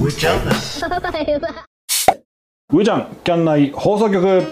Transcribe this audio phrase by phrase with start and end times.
[0.00, 0.40] 上ちゃん
[2.72, 4.26] 上ちゃんキャン内放送局。
[4.26, 4.44] やっ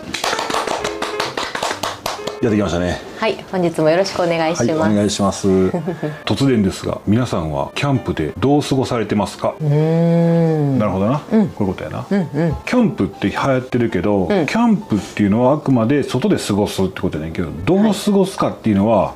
[2.51, 3.08] てきましたね。
[3.19, 4.95] はい、本日もよろしくお願いしはいおます。
[4.95, 5.49] 願いします。
[6.25, 9.55] 突然ですが皆さんはキャンプでどう過ごされてますか？
[9.61, 10.79] うーん。
[10.79, 19.15] なるほどな、こういうことやな、キャンプって流行ってるけど、キャンプっていうのはあくまで外で過ごすってことやねんけどどう過ごすかっていうのは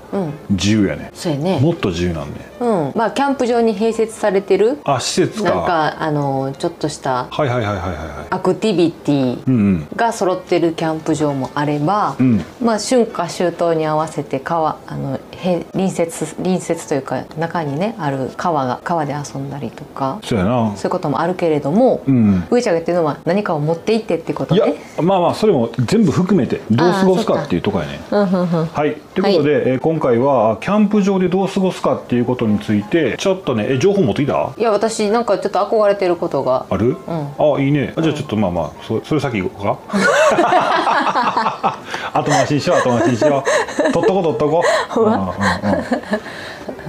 [0.50, 1.60] 自由やね、そうやね。
[1.60, 2.92] もっと自由なんねうん。
[2.96, 5.50] まあキャンプ場に併設されてるあ施設か。
[5.54, 7.96] なんかあのちょっとしたはいはいはいはいはいはい。
[8.30, 9.86] アクティビティうんうん。
[9.94, 12.44] が揃ってるキャンプ場もあれば、うん。
[12.60, 20.72] まあ春夏秋冬に合わせて川あのへ隣接隣接というか中にねある川が川で遊んだりとかそうやな。
[20.76, 22.46] そういうこともあるけれども、うん。
[22.50, 24.74] 上ちゃんが言ってるのは何かを持って行ってってこといやね。
[25.00, 28.66] まあまあそれも全部含めてどう過ごすかっていうとこやねうんうんうん。
[28.66, 28.94] はい。
[29.14, 34.52] ということで、えー今回はキャンプ場でどう過ごすかっていうことについてちょっとねえ情報持ってきた？
[34.56, 36.66] いや私なんかちょっと憧れてることが。
[36.70, 37.92] ある、あいいね。
[37.96, 39.78] あじゃあちょっとまあまあそそれ先行こうか。
[42.14, 44.62] 後回しにしよう後回しにしよう取っとこう取っとこ
[44.96, 45.32] う、 うんうんうん。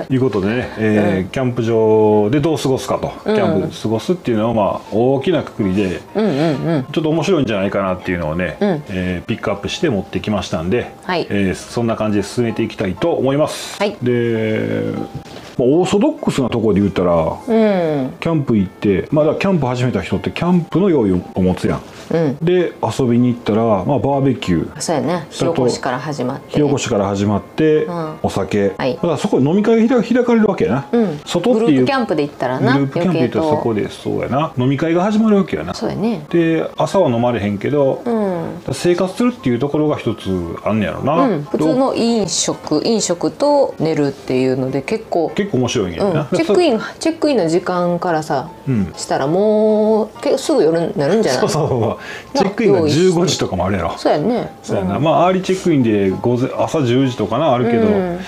[0.09, 6.85] いうことでね、えーキャンプ場でどう過ごすかと、キャンプで過ごすっていうのをまあ大きなくくりで、うんうんうん。
[6.91, 11.27] ちょっと面白いんじゃないかなっていうのをね、えーピックアップして持ってきましたんで、はい。
[11.29, 13.77] えーそんな感じで進めていきたいと思います。
[13.79, 13.95] はい。
[14.01, 21.81] で、まあオーソドックスなところで言ったら、うんキャンプ行って、まあ、だキャンプ始めた人ってキャンプの用意を持つやん。
[22.11, 22.37] うん。
[22.41, 25.27] で遊びに行ったら、まあ、バーベキューそうやね。
[25.29, 26.49] 火起こしから始まって。
[26.51, 31.19] 火起こしから始まって、んお酒、はいだからそこで飲み会が開開かれるわけやな、うん。
[31.25, 32.73] 外っていうグループキャンプで行ったらな。
[32.73, 36.25] グループキャンプ行ったらそこでそうやな飲み会が始まるわけやなそうやね。
[36.29, 38.32] で朝は飲まれへんけど、うん。
[38.71, 46.13] 生活するっていうところが一つあんねやろな、うん、普通の飲食飲食と寝るっていうので結構、結構面白いんやうん。
[46.13, 48.93] な、、チェックインチェックインの時間からさ、うん。
[48.95, 51.41] したらもう結構すぐ夜になるんじゃない？
[51.41, 51.99] そうそうそ
[52.33, 52.37] う。
[52.37, 53.19] チェックインが用意して。
[53.19, 53.97] 15時とかもあるやろ。
[53.97, 54.51] そうやね。
[54.63, 58.19] そうやな、まあアーリーチェックインで午前朝10時とかなあるけど、うん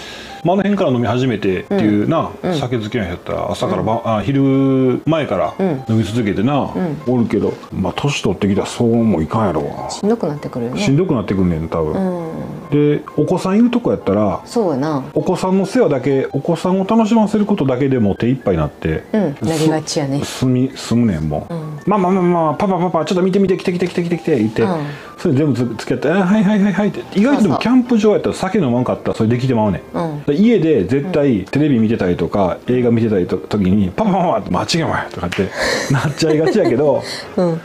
[0.46, 2.30] まあ、あの辺から飲み始めてっていうな、
[2.60, 5.56] 酒好きな人やったら朝からば、あ昼前から
[5.90, 6.70] 飲み続けてな、
[7.08, 12.70] おるけどまあ年取ってきたらそうもいかんやろしんどくなってくるよしんねどくなってくんねん多分、うん。
[12.70, 15.04] でお子さんいるとこやったらそうやな。
[15.16, 19.48] お子さんの世話だけお子さんを楽しませることだけでも手一杯になって、うん。
[19.48, 20.24] なりがちやね。
[20.24, 21.48] すみ済むねんも。
[21.50, 21.80] う、ん。
[21.88, 24.86] まあまあまあまあパパパパちょっと見て見て来て来て来て来て来て言って、うん
[25.18, 30.24] それ全部つ付き合ってあ「はいはいはいはい」って意外とでもキャンプ場やったら酒飲まんかったらそれできてまうねん、うん。
[30.24, 35.50] で家で絶対テレビ見てたりとか映画見てたりと時に「パパパパ」って「間違えまい」とかって
[35.92, 37.02] なっちゃいがちやけど
[37.38, 37.62] うん。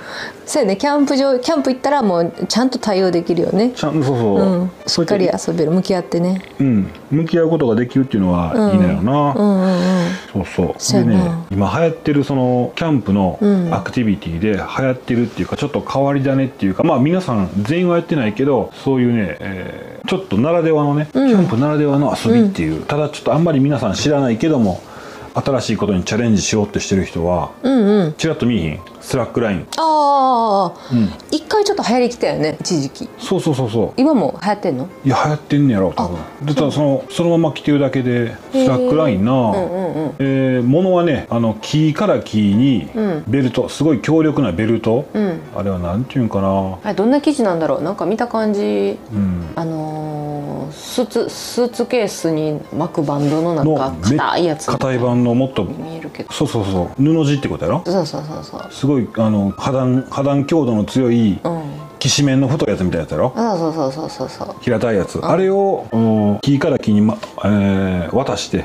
[0.51, 0.77] そうやね。
[0.77, 3.71] キャンプ場キャンプ行ったらもうちゃんと対応できるよね。
[3.71, 4.71] ちゃんとそうそう、うん。
[4.85, 5.71] しっかり遊べる。
[5.71, 6.43] 向き合ってね。
[6.59, 6.91] うん。
[7.13, 10.09] 向き合うことができるっていうのはいいのよな、うんうんうん。
[10.33, 11.05] そうそう。
[11.05, 11.23] でね
[11.53, 13.73] 今流行ってるそのキャンプのうん。
[13.73, 24.81] アクティビティで流行ってるっていうかちょっと変わり種っていうかまあ皆さん全員はやってないけどそういうね、えーちょっとならではのね、キャンプならではの遊びっていう、ただちょっとあんまり皆さん知らないけども
[25.35, 28.13] 新しいことにチャレンジしようってしてる人はうんうん。
[28.15, 28.81] ちらっと見えひん。
[29.01, 29.67] スラックライン。
[29.79, 31.11] ああうん。
[31.31, 33.09] 一回ちょっと流行りきたよね一時期。
[33.19, 33.93] そうそうそうそう。
[33.97, 34.89] 今も流行ってんの？
[35.05, 36.19] いや流行ってんねやろ多分。
[36.47, 40.15] でただそのそのまま着てるだけでスラックラインな、うんうんうん。
[40.19, 43.25] えー物はねあの木から木にうん。
[43.27, 45.41] ベルト、すごい強力なベルト、うん。
[45.57, 46.79] あれはなんていうんかな。
[46.83, 47.83] あれどんな生地なんだろう？
[47.83, 48.99] なんか見た感じ。
[49.13, 49.53] うん。
[49.57, 50.00] あのー
[50.73, 56.33] スーツスーツケースに巻くバンドのなんかめ硬いやつ硬い版のもっと見えるけど。
[56.33, 57.83] そうそうそう布地ってことやろ？
[57.87, 58.67] そうそうそうそう。
[58.71, 61.63] すごいあの破断破断強度の強いうん
[62.01, 63.33] きしめんの太いやつみたいなやつやろ？
[63.37, 64.57] あそうそうそうそうそう。
[64.61, 65.19] 平たいやつ。
[65.21, 68.65] あれをうん木から木に、まえー渡して、ん。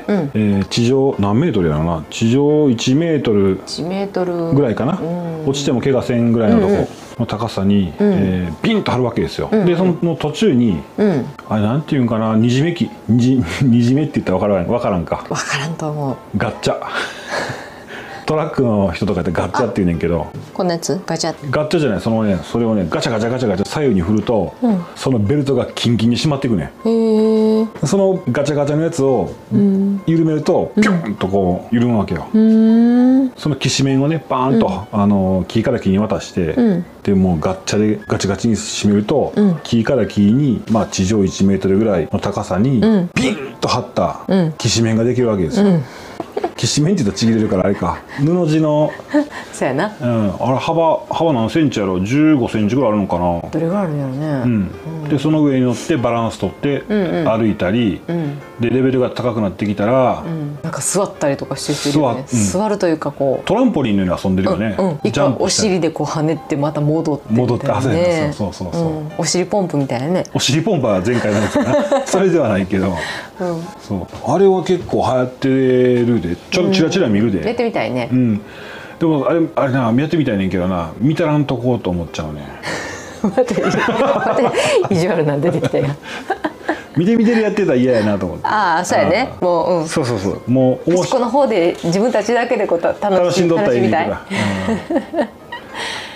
[0.60, 2.04] ー地上何メートルやろな？
[2.10, 4.52] 地上1メートル1メートル。
[4.54, 5.44] ぐらいかな、ん。
[5.46, 6.88] 落ちても怪我せんぐらいのとこ
[7.20, 11.26] の高さに、えーピンと張るわけですよ、でその途中にうん。
[11.48, 12.34] あれなんていうんかな？
[12.36, 12.90] にじめき。
[13.08, 15.24] にじ にじめって言ったら分からん分からんか。
[15.28, 16.16] 分からんと思う。
[16.38, 16.76] ガッチャ
[18.26, 21.00] トラックの人とかってガッチャって言うねんけどこんなやつ？
[21.06, 21.50] ガチャ。
[21.50, 24.84] ガッチャじゃないそのねそれをねガチャガチャガチャガチャ左右に振ると、うん。
[24.96, 26.88] そのベルトがキンキンに締まっていくねん。
[26.88, 30.02] へえそのガチャガチャのやつをうん。
[30.06, 33.32] 緩めるとピュンとこう緩むわけよ、うーん。
[33.36, 36.84] そのきしめんをねバーンと、あの木から木に渡して、うん。
[37.04, 39.60] でもうガッチャでガチガチに締めると、うん。
[39.62, 43.08] 木から木に、まあ、地上1メートルぐらいの高さに、うん。
[43.14, 44.52] ピンと張ったうん。
[44.54, 45.84] きしめんができるわけですよ、うん
[46.56, 47.98] きしめんって言ったらちぎれるからあれか。
[48.18, 48.90] 布地の、
[49.52, 49.94] そうやな。
[50.00, 53.40] うん、あれ幅幅何センチやろ？1 5センチぐらいあるのかな。
[53.50, 54.26] どれぐらいあるんやろね。
[54.44, 57.28] うん、でその上に乗ってバランス取ってうんうん。
[57.28, 58.38] 歩いたり、うん。
[58.60, 62.24] でレベルが高くなってきたら、うん、なんか座ったりとかしてるよね。
[62.26, 62.70] 座座,、うん。
[62.70, 63.46] るというかこう。
[63.46, 69.00] トランポリンのように遊んでるよね、うん、一ジャ回お尻でこう跳ねてまた戻って戻ってあそうやねそうそうそうそうう。
[69.02, 72.06] んお尻ポンプみたいなね、お尻ポンパは前回のやつかな。
[72.06, 72.88] それではないけど。
[73.38, 74.06] うん、そう。
[74.26, 78.08] あれは結構流行ってるでちょっとチラチラ見るで、やってみたいね。
[78.12, 78.40] う、ん。
[78.98, 80.92] でもあれあれなやってみたいねんけどな。
[80.98, 82.46] 見たらんとこうと思っちゃうね。
[83.22, 85.86] また意地また意地悪なん出てきたよ。
[86.96, 88.46] 見て見てるやってたら嫌やなと思って。
[88.46, 89.32] ああそうやね。
[89.40, 89.88] もううん。
[89.88, 90.50] そうそうそう。
[90.50, 94.06] もうこの方で自分たちだけでこうた楽し楽しんどったらいいねんみたい。
[94.06, 94.20] から、
[95.20, 95.35] うん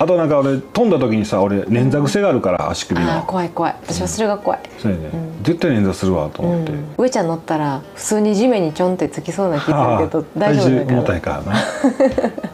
[0.01, 3.77] あとなんか俺飛んだ時にさ俺捻挫癖があるから足首の怖い怖い。
[3.83, 5.11] 私はそれが怖い、そうやね、
[5.43, 11.55] 絶対捻挫するわと思って、うん、上ちゃん乗ったら普通に地面にちょんってつきそうな気するけど大丈夫体重たいからな。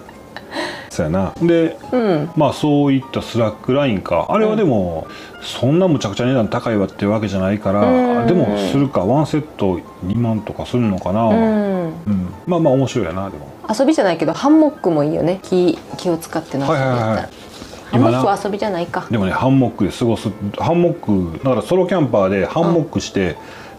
[0.91, 1.35] そうやな。
[1.41, 1.77] で、
[2.37, 4.27] まあそういったスラックラインか。
[4.31, 5.07] あれはでも、
[5.43, 7.83] そんなむちゃくちゃ値段高いわってわけじゃないから、
[8.23, 8.27] うん。
[8.27, 9.05] でもするか。
[9.05, 11.89] ワンセット2万とかするのかな、ううん。
[11.89, 15.41] んまあまあ面白いやなでも遊びじゃないけどハンモックもいいよね。
[15.43, 17.29] 木々を使っての遊びやったら、はいはいはい
[17.89, 19.07] ハンモックは遊びじゃないか。
[19.11, 20.29] でもねハンモックで過ごす
[20.59, 23.37] ハンモックだからソロキャンパーでハンモックして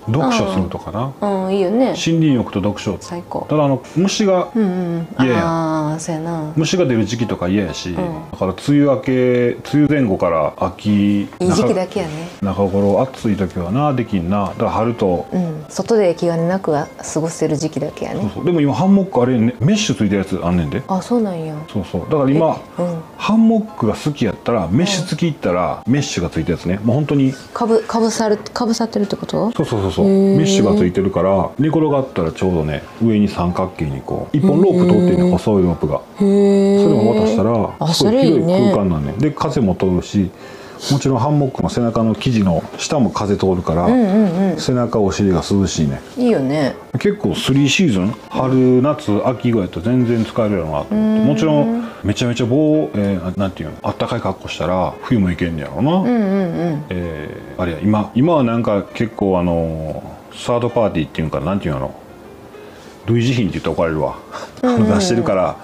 [0.08, 1.14] 読書するとかな、
[1.46, 1.54] うん。
[1.54, 1.88] いいよね。
[1.88, 2.98] 森林浴と読書。
[3.00, 3.46] 最高。
[3.50, 4.66] ただあの虫がうんう
[5.00, 5.08] ん。
[5.20, 5.26] いや。
[5.26, 6.54] いやああそうやな。
[6.56, 7.96] 虫が出る時期とか嫌やし、ん。
[7.96, 8.02] だ
[8.38, 12.30] から梅雨明け梅雨前後から秋いい時期だけやね。
[12.42, 14.48] 中頃暑い時はなできんな。
[14.48, 15.66] だから春と、うん。
[15.70, 18.22] 外で気兼ねなく過ごせる時期だけやね。
[18.22, 18.46] そうそう。
[18.46, 20.84] でも今ハンモックあれ、ね、メッシュついたやつあんねんで。
[20.88, 21.56] あそうなんや。
[21.72, 22.02] そうそう。
[22.02, 23.02] だから今うん。
[23.18, 26.80] ハンモックが好きやったらメッシュ付きいったら、メッシュがついたやつね。
[26.84, 29.52] もう本当にかぶかぶさるかぶさってるってこと？
[29.52, 36.02] そうそうそうそうメッシュがついてるから寝転がったらちょうどね上に三角形にこう一本ロープ通ってるね細いロープが。
[36.18, 40.30] それを渡したらあすごいい広いね空間なんねで風も通るし
[40.92, 44.58] もちろんハンモックの背中の生地の下も風通るから、うんうんうん。
[44.60, 46.02] 背中お尻が涼しいね。
[46.18, 46.76] いいよね。
[46.94, 51.26] 結構3シーズン春夏秋ぐらいと全然使えるやろなと思って。
[51.28, 56.16] もちろんめちゃめちゃ棒、えー、なんていうのあったかい格好したら冬もいけんねやろな、うんうんう
[56.76, 56.86] ん。
[56.90, 61.94] えーあれや今今はなんか結構あのーサードパーティーっていうんかななんていうの
[63.08, 64.18] 類似品って言ったら怒られるわ、
[64.62, 65.58] 出してるから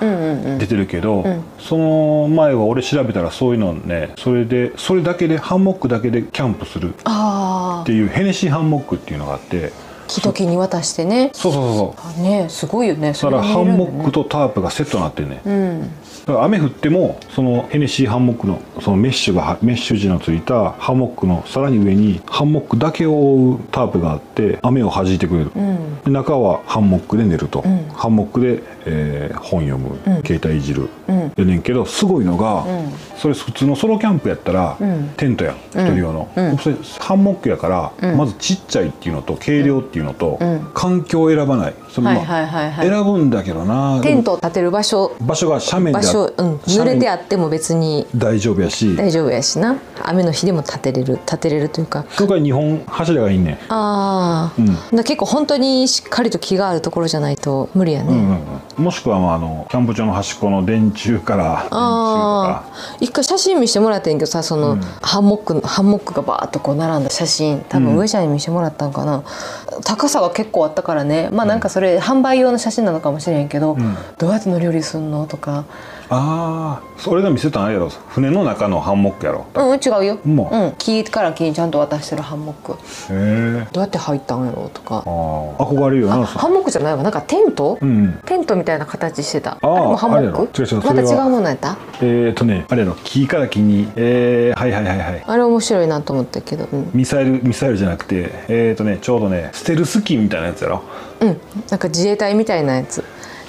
[0.57, 1.44] 出てるけど、ん。
[1.60, 9.72] その前は俺調べたらそういうのねそれでそれだけでハンモックだけでキャンプするっていうヘネシーハンモックっていうのがあって
[10.07, 11.31] 木と木に渡してね。
[11.34, 12.22] そうそうそうそう。
[12.22, 13.13] あねすごいよね。
[13.13, 15.92] だからハンモックととタープがセットになってんね、うん
[16.25, 26.01] 雨降ってもそのヘネシーハンモックのそのメッシュがメッシュ地のついたハンモックのさらに上にハンモックだけを覆うタープがあって雨を弾いてくれる、うん。
[26.03, 27.87] で中はハンモックで寝ると、ん。
[27.89, 31.33] ハンモックで、えー本読む、携帯いじる、うん。
[31.35, 32.91] やねんけどすごいのが、ん。
[33.17, 35.13] それ普通のソロキャンプやったら、ん。
[35.17, 36.57] テントやん一人用の、うん。
[36.57, 37.67] それハンモックやか
[37.99, 40.71] ら、まずちっちゃいっていうのと軽量っていうのと、ん。
[40.73, 41.73] 環境を選ばない。
[41.89, 45.15] それはいまあはいはいはい選ぶんだけどなテントを建てる場所。
[45.21, 48.95] 場所が斜面であ場所、うん、濡れてあっても別に大丈夫やし。
[48.95, 49.77] 大丈夫やしな。
[50.04, 52.06] 雨の日でも建てれる建てれるというか。
[52.10, 53.57] そこから日本柱がいいね。
[53.69, 54.62] ああ、
[54.92, 55.04] うん。
[55.04, 58.30] 結構本当にしっかりと木があるところじゃないと無理やね、うんうん
[58.77, 58.83] うん。
[58.83, 61.69] もしくはまああのキャンプ場の端っこの電柱からあか。
[61.71, 62.63] あ
[63.00, 69.24] 一回写真見せてもらったんやけどさその、ハンモックのハンモックがバーッとこう並んだ写真多分上ちゃんに見せてもらったんかな、
[69.86, 71.30] 高さが結構あったからね。
[71.31, 73.98] まあなんかそれ販売用の写真なのかもしれんけど、ん。
[74.18, 75.66] どうやって乗り降りすんのとか
[76.10, 79.45] ああそれが見せたんあれやろ船の中のハンモックやろ？
[79.56, 82.74] うん違うよ、ほんまうん、木から木にちゃんと渡してるハンモック。
[82.74, 82.78] へ
[83.66, 84.98] えどうやって入ったんやろうとか。
[84.98, 85.04] ああ
[85.64, 87.04] 憧れるよあなハンモックじゃないわ。
[87.04, 88.19] なんかテント、うん。
[88.26, 89.52] テントみたいな形してた。
[89.52, 90.48] ああーれもハンモッあれやろ？
[90.48, 91.78] ク違う違うまた違それはうものやった？
[92.02, 92.95] えー、とねあれやろ。
[93.04, 93.88] 木から木に。
[93.95, 95.24] えー、はいはいはいはい。
[95.26, 96.66] あれ面白いなと思ったけど。
[96.72, 98.30] うん、ミサイルミサイルじゃなくて。
[98.48, 100.83] えー、とねちょうどねステルスキーみたいなやつやろ？
[101.22, 103.04] うん、なんか自衛隊みたいなやつ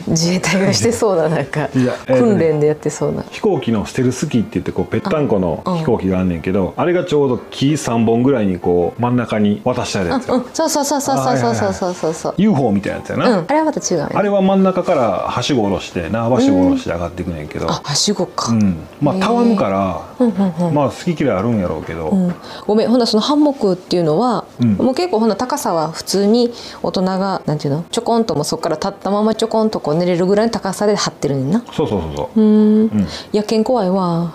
[0.08, 1.68] 自衛隊がしてそうななんか
[2.06, 5.74] 訓練でやってそうな、飛行機のステルス機って言ってこうぺったんこのうん。
[5.78, 12.34] 飛行機があんねんけどあれがちょうど木3本ぐらいにこう真ん中に渡してあるやつようん、そうそうそうそうそうそうそうそうそう。
[12.38, 20.74] UFO みたいなやつやうな、ん、あれはまた違うねあれは真ん中からはしご下ろして縄はしご下ろして上がっていくねんけど、あはしごか、うん、まあたわむから、うんうんうん。
[20.74, 22.34] まあ好き嫌いあるんやろうけど、うん。
[22.66, 24.72] ごめんほんならそのハンモックっていうのは、うん。
[24.74, 34.34] もう結構ほんなら高さは普通に大人がなんていうのちょこんともうそこから立ったままちょこんとこう寝れるぐらいの高さで張ってるねんなそうそうそうそうう、んうん野犬怖いわ、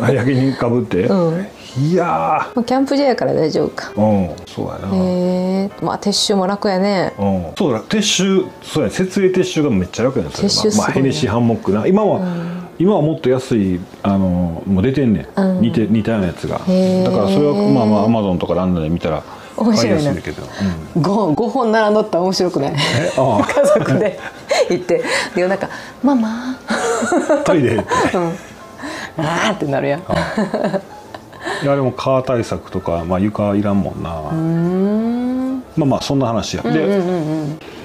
[0.00, 1.46] あ焼きにかぶって、うん
[1.78, 5.00] いやまあ、キャンプ場やから大丈夫かーうんそうやな、へ
[5.64, 12.20] えまあ撤収も楽やねうん、そうだ撤収そうや設営撤収がめっちゃ楽やねんそ撤収すごいねまあ、ヘネシーハンモックな今は、
[12.78, 19.22] 今はもっと安いあのもう出てんねん、うん似て似たようなやつがへーだからそれはまあまあアマゾンとかランドで見たら
[19.58, 20.10] 面白いな。
[20.10, 20.16] うん。
[20.16, 22.72] 5, 5本並んどったら面白くない？
[22.72, 24.18] えあ家族で
[24.70, 24.98] 行って。
[25.34, 25.68] で夜中
[26.02, 26.28] 「ママ。
[26.52, 26.56] あ
[27.44, 27.84] トイレって。
[29.18, 30.00] あー」ってなるやん。
[30.00, 30.04] う
[31.62, 35.62] いやでも蚊対策とか、まあ、床いらんもんな、ーん。
[35.76, 37.77] まあまあそんな話や、で、うんうんうん何やった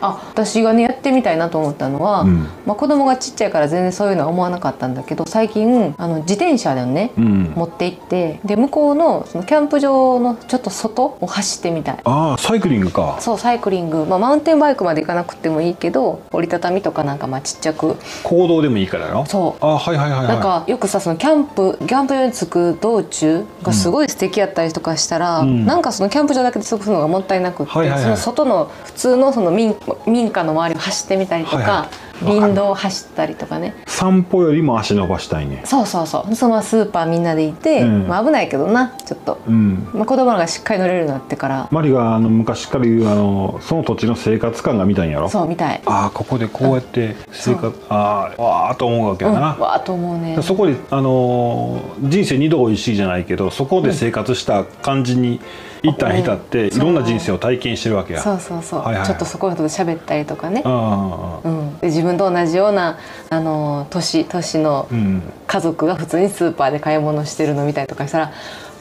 [0.00, 2.46] あ私がねやってみたいなと思ったのは、うん。
[2.66, 7.52] まあ、子供がちっちゃいから全然そういうのは思わなかったんだけど最近あの自転車でね、うん。
[7.54, 11.98] 持って行ってで向こうのそのキャンプ場のちょっと外を走ってみたい。
[12.04, 13.16] ああサイクリングか。
[13.20, 17.96] そうサイクリング、まあ、マウンテンバイクまで行かなくてもいいけど折りたたみとかなんかまあちっちゃく。
[18.22, 19.24] 行動でもいいからよ。
[19.26, 19.64] そう。
[19.64, 20.28] あはいはいはいはい。
[20.28, 25.66] なんかよくさそのキャンプキャンプ場に着く道中がすごい素敵やったりとかしたら、うん。
[25.66, 28.02] なんかそのキャンプ場だけで過ごすのがもったいなくって、はいはいはい。
[28.02, 32.04] その外の普通のその民民家の周りを走ってみたりとか、はいはい。
[32.24, 33.74] 林道を走ったりとかね。
[33.86, 35.62] 散歩よりも足伸ばしたいね。
[35.64, 36.34] そうそうそう。
[36.34, 38.06] そのスーパーみんなでいて、うん。
[38.06, 39.88] まあ、危ないけどなちょっと、うん。
[39.92, 41.68] まあ、子供らがしっかり乗れるようになってから。
[41.72, 45.28] マリがあの昔から言うあのその土地の生活感が見たいんやろ？
[45.28, 45.82] そうみたい。
[45.86, 50.40] ああここでこうやって生活ああわあと思うわけうん、やな、わーと思うね。
[50.40, 55.40] そこで、あのー人生二度おいしいじゃないけどそこで生活した感じに
[55.84, 56.76] 一旦浸って、うん。
[56.76, 58.20] いろんな人生を体験してるわけや。
[58.20, 59.06] そうそうそう、はいはいはい。
[59.06, 60.62] ちょっとそこの人と喋ったりとかね。
[60.64, 62.98] うん、で自分と同じような
[63.30, 65.22] あの年年のうん
[65.54, 68.32] 家族が普通にスーパーで買い物してるの見たりとかしたら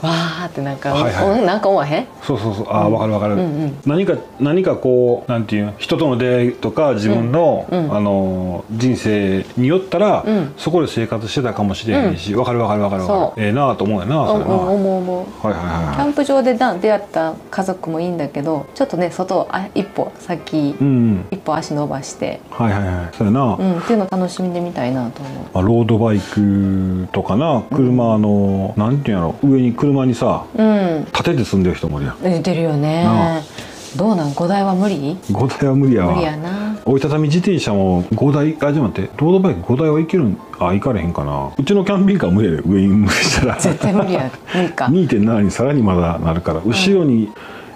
[0.02, 1.40] わーってなんか、はいはい。
[1.40, 2.08] うんなんか思わへん？
[2.24, 2.68] そうそうそう。
[2.70, 3.78] ああわかるわかる、うんうん。
[3.86, 7.96] 何か何かこうなんていうの人との出会いとか自分の、うんうん。
[7.96, 10.54] あのー人生によったら、うん。
[10.58, 13.46] そこで生活してたかもしれへんしわ、かるわかるわかるわかる。
[13.46, 15.48] ええなあと思うよなうんうんそれな、はい思う思う。
[15.48, 15.60] はいは
[15.94, 21.26] いキャはンプ場でな出会った家族もいいんだけどちょっとね外あ一歩先、いうんうん。
[21.32, 23.10] 一歩足伸ばして、はいはいはい。
[23.16, 25.34] そうやな、うん、っていうのを楽しんでみたいなと思う。
[25.54, 26.42] まあ、ロードバイク
[27.12, 32.22] とかな車の、なんていうんやろ上に車にさうん、立てて住んでる人もいるやん。
[32.22, 33.42] 出てるよなね。
[33.96, 36.14] どうなん？5台は無理？5台は無理やわ。
[36.14, 36.76] 無理やな。
[36.86, 39.12] 折りたたみ自転車も5台あちょっと待って。
[39.18, 40.38] ロードバイク5台はいけるん？
[40.60, 41.52] あ行かれへんかな。
[41.56, 42.68] うちのキャンピングカー無理やで。
[42.68, 43.56] 上に無理したら。
[43.60, 44.32] 絶対無理や。
[44.56, 44.86] 無理か。
[44.86, 46.62] 2.7にさらにまだなるから。
[46.66, 47.30] 後ろに、い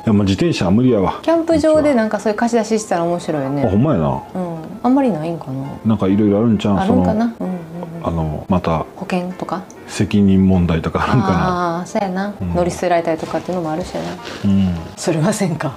[0.06, 1.20] やまあ自転車は無理やわ。
[1.22, 3.76] キャンプ場でなんかそういう貸し出ししたら面白いよあほね。
[3.76, 4.24] んまやな。
[4.34, 5.68] うん、あんまりないんかな。
[5.86, 6.78] なんかいろいろあるんちゃう？
[6.80, 7.36] あるんかな？
[7.40, 7.60] うんうんうん。
[8.04, 9.64] あのまた保険とか？
[9.88, 12.36] 責任問題とかあるんかああー、そうやな、ん。
[12.56, 14.10] 乗り捨てられたりとかっていうのもあるしやな。
[14.10, 14.18] な
[14.98, 15.76] それはせんか。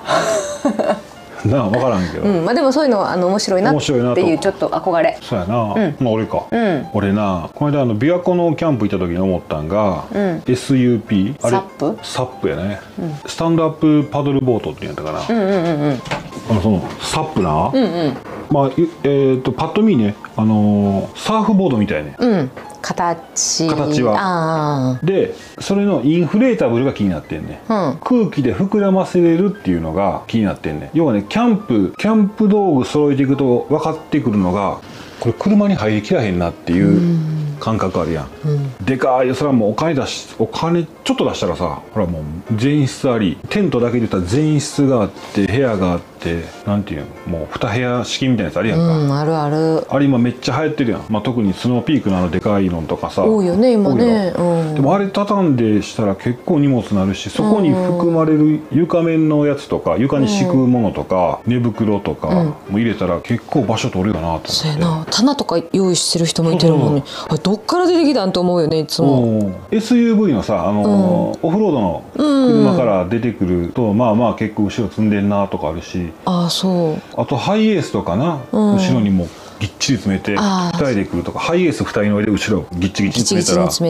[1.45, 4.13] う んなあ分からんけど、うん、まあでもそういうのはあの面白いな面白いなと。
[4.13, 5.17] っていうちょっと憧れ。
[5.23, 5.97] そうやな、うん。
[5.99, 6.87] まあ俺か、うん。
[6.93, 7.49] 俺な。
[7.55, 10.39] この間あの琵琶湖のキャンプ行った時に思ったんが、うん。
[10.41, 11.51] SUP あれ？
[11.53, 11.63] サッ
[11.95, 11.99] プ？
[12.03, 12.81] サップやね、
[13.25, 16.03] スタンドアップパドルボートって言うんやったかな、うんうんうんうん。
[16.51, 18.17] あのそのサップな、うんうん。
[18.51, 18.73] まあい
[19.05, 22.51] えー、とパッと見ね、あのーサーフボードみたいねうん。
[22.83, 23.69] 形。
[23.69, 27.97] 形はあでそれのインフレータブルが気になってんね、あ。
[28.03, 34.81] 空気で膨らませれるっていうのが気になってんね要はねキャンプキャンプ道具揃えていくと分かってくるのが
[35.21, 38.53] これ車に入りきらへんなっていう感覚あるやん、うん。
[38.53, 38.85] うん。
[38.85, 42.23] でかいそれはもうお金出しお金ちょっと出したらさほらもう
[42.57, 46.20] 全室ありテントだけで言ったら全室があって部屋があって
[46.67, 49.87] なんていうのもう2部屋式みたいなやつあるやんか、うん、あるある。
[49.89, 54.33] あれ今めっちゃ流行ってるやん、まあ、特にスノーピークのあのでかいのとかさ多いよね、今ね。
[54.33, 54.75] のうん。
[54.75, 62.29] でもあれ畳んでしたら結構荷物になるしそこに含まれる床面のやつとか床に敷くものとか寝袋とか
[62.69, 65.11] も入れたら結構場所取るよなとそうや思って。
[65.11, 65.17] な。
[65.17, 67.05] 棚とか用意してる人もいてるもんね。
[67.29, 69.23] あれどっから出てきたんと思うよねいつも。
[69.23, 69.55] うん。
[69.71, 77.21] SUV のさ、あのーオフロードの車から出てくると、まあまあ結構後ろ積んでんなとかあるしああそう。
[77.21, 78.77] あとハイエースとかな、うん。
[78.77, 80.79] 後ろにもぎっちり詰めてあー。
[80.79, 83.41] 2人で来るとかハイエース2人乗りで後ろぎっちぎっち詰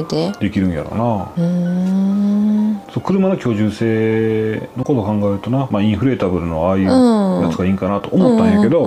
[0.00, 1.33] めたらできるんやろな。
[1.37, 7.43] うそう車の居住性のことを考えるとな、まあ、インフレータブルのああいううん。
[7.43, 8.85] やつがいいんかなと思ったんやけど、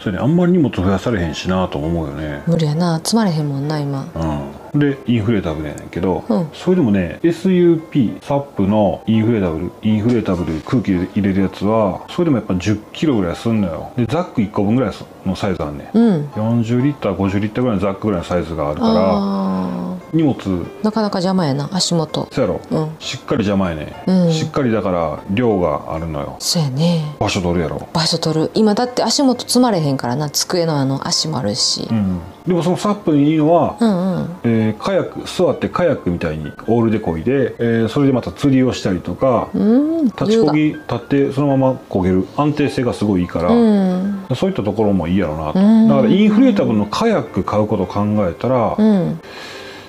[0.00, 2.42] それにあんまり荷物増やされへんしなとも思うよね。
[2.46, 2.98] 無理やな。
[2.98, 4.06] 積まれへんもんな今。
[4.14, 6.48] うん、でインフレータブルやねんけど、うん。
[6.52, 13.92] それでもね SUP サップのインフレータブルインフレータブル空気入れるやつはそれでもやっぱ1 0キロぐらいすんのよ。
[13.96, 14.94] でザック1個分ぐらい
[15.26, 15.98] のサイズあんねん。
[15.98, 16.26] うん。
[16.28, 20.34] 40リッター50リッターぐらいのザックぐらいのサイズがあるからあ荷物。
[20.34, 22.28] ーなかなか邪魔やな足元。
[22.32, 22.96] そうやろ、うん。
[22.98, 24.32] しっかり邪魔やね、うん。
[24.32, 26.36] しっかりだから量があるのよ。
[26.38, 27.16] そうやね。
[27.18, 27.88] 場所取るやろ。
[27.92, 28.50] 場所取る。
[28.54, 31.88] 今だって足元積まれへんからな机のあの足もあるし。
[31.90, 32.20] うん。
[32.46, 34.36] でもそのサップにいいのは、うんうん。
[34.44, 40.04] えーカヤック座ってカヤックみたいにオールで漕いで、えーそれでまた釣りをしたりとか、うん。
[40.06, 42.26] 立ちこぎ立ってそのまま漕げる。
[42.36, 44.26] 安定性がすごいいいから、うん。
[44.36, 45.88] そういったところもいいやろなと、うん。
[45.88, 49.20] だからインフレータブルのカヤック買うことを考えたら、うん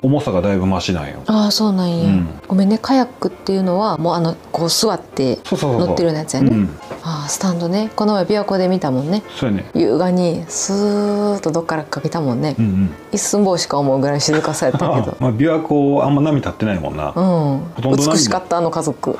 [0.02, 1.22] 重さがだいぶマシなんよ。
[1.26, 2.40] ああそうなんや、うん。
[2.48, 2.78] ごめんね。
[2.78, 5.86] カヤックっていうのはもうあのこう座ってそうそうそうそう。
[5.88, 6.78] 乗ってるようなやつやね、うん。
[7.02, 7.90] ああスタンドね。
[7.94, 9.22] この前琵琶湖で見たもんね。
[9.36, 9.70] そうやね。
[9.74, 12.94] 優雅にスーッとどっからかけたもんね、うんうん。
[13.12, 15.16] 一寸法しか思うぐらい静かさやったけど。
[15.20, 17.12] まあ琵琶湖あんま波立ってないもんな、うん。
[17.14, 19.16] ほとんど波美しかったあの家族。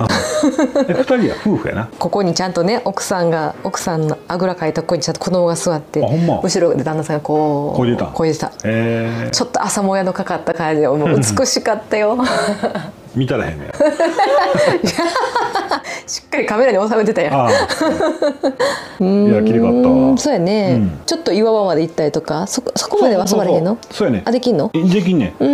[0.89, 1.89] え二人は夫婦やな。
[1.99, 6.41] ここにちゃんとね奥さんが奥さんのあぐらかいたここにちゃんと子供が座ってあほんま。
[6.43, 8.07] 後ろで旦那さんがこうこいでた。
[8.07, 8.51] こいでた。
[8.65, 12.19] えー、ちょっと朝もやのかかった感じで美しかったよ
[13.15, 13.73] 見たらへんねや。
[16.07, 17.35] しっかりカメラに収めてたやん。
[19.29, 19.95] いや綺麗かったわ。
[20.11, 20.99] うんそうやね、うん。
[21.07, 23.79] ちょっと岩場まで行ったりとかそそこまでは遊ばれへんの？
[23.91, 24.23] そうやね。
[24.25, 24.71] あできんの？
[24.73, 25.45] できんねん。
[25.45, 25.47] う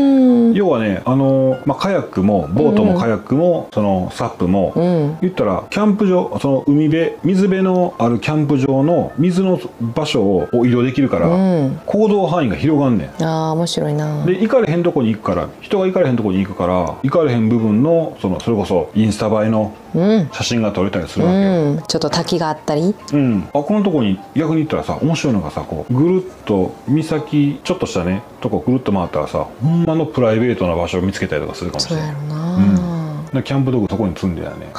[0.51, 0.55] ん。
[0.55, 5.19] 要はねあの、まあ、カヤックもボートもカヤックも、そのサップも、うん。
[5.21, 11.81] 言ったらキャンプ場その海辺水辺のあるキャンプ場の水の場所を移動できるから、うん。
[11.85, 13.25] 行動範囲が広がんねん。
[13.25, 14.25] あー面白いな。
[14.25, 20.29] で行かれへんとこに行くから人が行かれへんとこに行くから行かれへん部分のそのそれこそインスタ映えのうん。
[20.33, 21.83] 写真が撮れたりするわけよ、うん。
[21.87, 22.95] ちょっと滝があったり。
[23.13, 34.73] うん、あこのとこに逆に言ったらさ面白いのがさこうぐるっと岬ちょっとしたねとこぐるっと回ったらさほんまのプライベートな場所を見つけたりとかするかもしそうれないやろな、でキャンプ道具そこに積んでやね。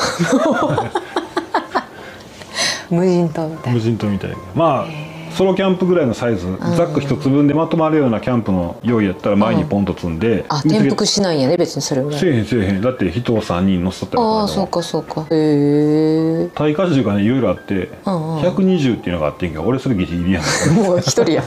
[2.89, 4.37] 無人島みたい無な人島みたいな。
[4.55, 5.06] まあ
[5.37, 12.19] ソロキャンプぐらいのサイズ、ザック一つ分でまとまるようなキャンプの用意やったら前にポンと積んで、あ転覆しないんやね別にそれぐらい。
[12.19, 12.81] せえへんせえへん。
[12.81, 15.27] だって人を3人乗せとったああそうかそうか。
[15.29, 18.37] へえ耐荷重がねいろいろあって、んうん。
[18.39, 20.73] 120っていうのがあってんけど俺それギリギリやん。
[20.73, 21.43] もう一人や。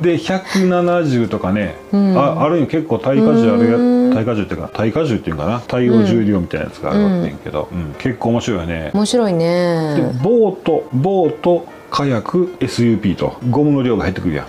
[0.00, 2.18] で170とかね、ん。
[2.18, 4.12] あある意味結構耐荷重あるやうん。
[4.12, 5.60] 耐荷重っていうか耐荷重っていうかな？
[5.68, 7.94] 対応重量みたいなやつがあるわけんけど、うん。
[8.00, 13.36] 結構面白いよね、面白いでねボートボートカヤック SUP と。
[13.50, 14.46] ゴムの量が減ってくるやん。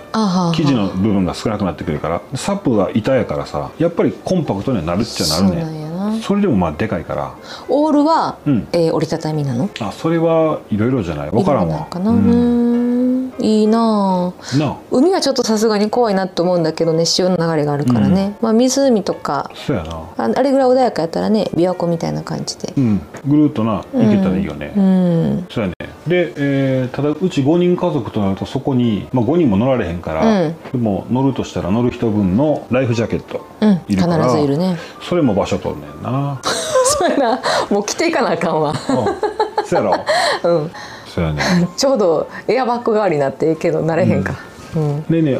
[0.54, 2.22] 生地の部分が少なくなってくるから。
[2.34, 5.84] サップが板やからさやっぱりコンパクトにはなるっちゃなるね
[6.22, 7.34] それでもまあでかいから。
[7.68, 8.66] オールは、うん。
[8.72, 9.68] えー折りたたみなの？
[9.80, 11.30] あそれはいろいろじゃない。
[11.30, 11.86] 分からんわ
[13.38, 14.76] いいな、あ。
[14.90, 19.92] 海はちょっとさすがに怖いなと思うんだけどね潮の流れがあるからね、まあ湖とかそうやな。
[20.16, 22.72] ああれぐらい穏やかやったらね琵琶湖みたいな感じで。
[22.76, 23.00] うん。
[23.26, 25.46] ぐるっとな行けたらいいよね、うん。
[25.50, 25.74] そうやね。
[26.06, 30.56] で、えーただうち5人家族となるとそこに、まあ、5人も乗られへんから、うん。
[30.72, 33.80] でも乗るとしたら乗る人分のライフジャケットうん。
[33.88, 34.76] いるから、必ずいるね。
[35.02, 36.40] それも場所取んねんな。
[36.98, 37.40] そうやな。
[37.70, 38.70] もう着ていかなあかんわ。
[38.70, 38.76] うん。
[39.66, 40.04] そうやろ。
[40.50, 40.70] うん
[41.14, 41.42] そうやね
[41.76, 44.34] ちょうどエアバッグ代わりになっていいけど慣れへんか。
[44.74, 45.38] うん、でね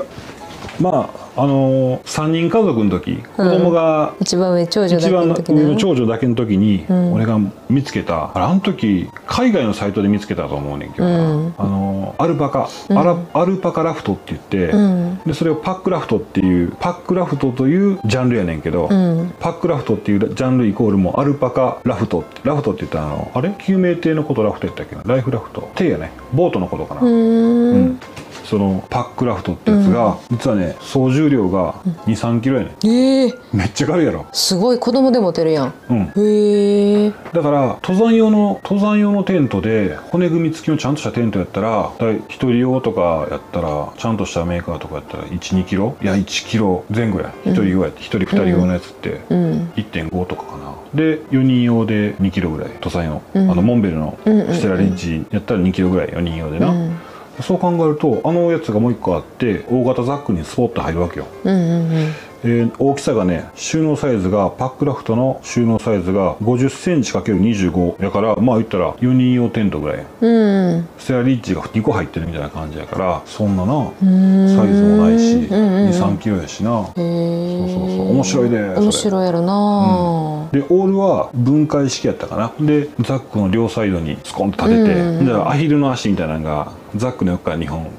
[0.80, 7.12] まああのー、3人家族の時子供が一番上長女だけ一番のの時長女だけの時に、ん。
[7.12, 8.30] 俺が見つけた。
[8.34, 11.54] あの時海外のサイトで見つけたと思うねんけどな、うん。
[11.58, 15.20] あのアルパカ、アラアルパカラフトって言って、うん。
[15.26, 19.34] でそれをパックラフトっていうパックラフトというジャンルやねんけど、うん。
[19.40, 23.54] パックラフトっていうジャンルイコールもアルパカラフトってラフトって言ったらあのあれ？
[23.58, 25.02] 救命艇のことラフトやったっけな？
[25.04, 25.70] ライフラフト。
[25.74, 26.12] 艇やね。
[26.32, 28.00] ボートのことかな、うん
[28.44, 31.74] そのパックラフトってやつが、実はね総重量が
[32.06, 32.86] 2 3キロやねん。
[32.86, 34.78] えー、めっちゃ軽いやろ、すごい。
[34.78, 35.74] 子供で持てるやん。
[35.90, 37.10] うん、へえ。
[37.32, 41.90] だから登山用の登山用のテントで骨組み付きのちゃんとしたテントやったら
[42.28, 45.96] 一人用とかやったらちゃんとしたメーカーとかやったら12キロ？
[46.02, 47.32] いや1キロ前後や。
[47.44, 49.72] 一人用や一人二人用のやつってうん。
[49.76, 50.74] 1.5とかかな。
[50.94, 52.68] で4人用で2キロぐらい。
[52.74, 53.50] 登山用、うん。
[53.50, 56.96] あのモンベルのステラリッジやったら2キロぐらい4人用でな、うん
[57.42, 61.26] そう考えるとあのやつがもう一個あって大型ザックにスポッと入るわけよ。
[61.44, 62.12] うんうんうん。
[62.46, 70.06] えー大きさがね収納サイズがパックラフトの収納サイズが5 0ンチ ×25 やからまあ言ったら4人用テントぐらい。
[70.20, 70.88] うん。
[70.98, 74.56] ステラリッジが2個入ってるみたいな感じやからそんななうん。
[74.56, 75.90] サイズもないしうんうんうん。
[75.90, 76.70] 23キロやしな。
[76.80, 78.10] へえそうそうそう。
[78.12, 82.52] 面白いで面白いやろな、でオールは分解式やったかな。
[82.60, 85.28] でザックの両サイドにスコンと立てて、うん。
[85.28, 87.90] うんアヒルの足みたいなのがザックの横から2本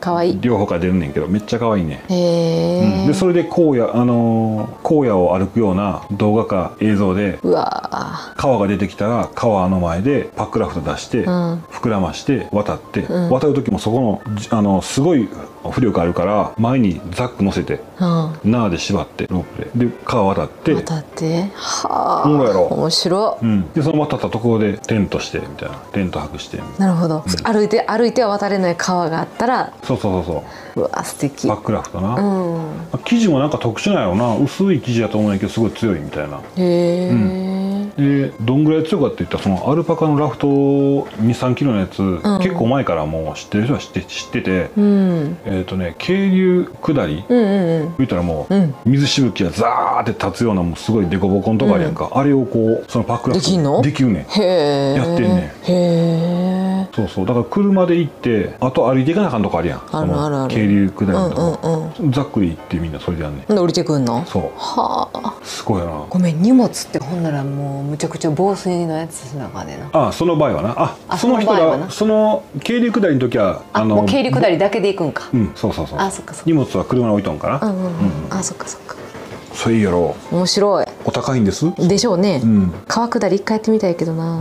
[0.00, 0.40] かわいい。
[0.40, 2.04] 両方から出るねんけどめっちゃ可愛いね。
[2.08, 3.06] へえ、うん。
[3.06, 11.54] でそれで荒野、あのー荒野を歩くような動画か映像でうわ川が出てきたら川の前でパックラフト出して、うん。
[11.70, 13.30] 膨らまして渡って、うん。
[13.30, 15.28] 渡る時もそこのじあのすごい
[15.62, 19.86] 浮力あるから前にザック乗せてー縄で縛ってロープで。
[19.86, 21.50] で川渡ってうん渡って。
[21.54, 23.38] はあ面白。
[23.42, 25.76] いうん、でその渡ったところでテントしてみたいな。
[25.92, 26.60] テント泊して。
[26.78, 30.82] なるほど、歩いて歩いては渡れない川があったらそうそうそうそう。
[30.84, 31.48] わ素敵。
[31.48, 32.98] パックラフトな、うん。
[33.04, 34.36] 生地もなんか特殊なんやろな。
[34.36, 36.38] 薄い生地だと思うんやけどすごい強いみたいな。
[36.38, 37.10] へえ、
[37.96, 42.02] でどんぐらい強いかって言ったらそのアルパカのラフト23キロのやつ、
[42.42, 45.36] 結構前からもう知ってる人は知って知ってて、うん。
[45.44, 47.94] えっ、とね渓流下り、うんうんうん。
[47.98, 48.74] 言ったらもう、うん。
[48.84, 53.82] 水しぶきがザーって立つようなもうすごいデコボコのとこあるやんか、あれをこうそのパックラフトできんの？
[53.82, 54.16] できるねん。
[54.16, 56.88] やってんねへえ。
[56.94, 57.26] そうそう。
[57.26, 59.82] だから車で行ってあと歩いていかなあかんとこあるやん。
[59.92, 60.54] あるあるある。
[60.54, 64.24] 渓流下りうんのとこ、うんうんざっくり行ってみんなそれでやんねんで降りてくんの？
[64.26, 64.42] そう。
[64.56, 65.34] はあ。
[65.42, 66.06] すごいよな。
[66.08, 69.90] ごめん荷物ってほんならもうむちゃくちゃ防水のやつしながでな。
[69.92, 70.74] ああその場合はな。
[70.76, 75.28] ああその人がその渓流下りの時はあもう経理下りだけで行くんか。
[75.32, 76.50] うんそうそうそうあそっかそっか。
[76.50, 77.92] 荷物は車に置いとんかな、うんうんうん。
[78.30, 78.96] あそっかそっか。
[79.54, 80.16] それいいやろ。
[80.30, 80.86] 面白い。
[81.04, 81.66] お高いんです？
[81.76, 82.72] でしょうね、うん。
[82.88, 84.40] 川下り一回やってみたいけどな、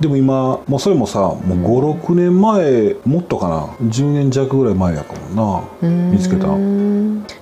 [0.00, 6.48] でも今もうそれもさもう56年前もっとかな？10年弱ぐらい前やかもな見つけた。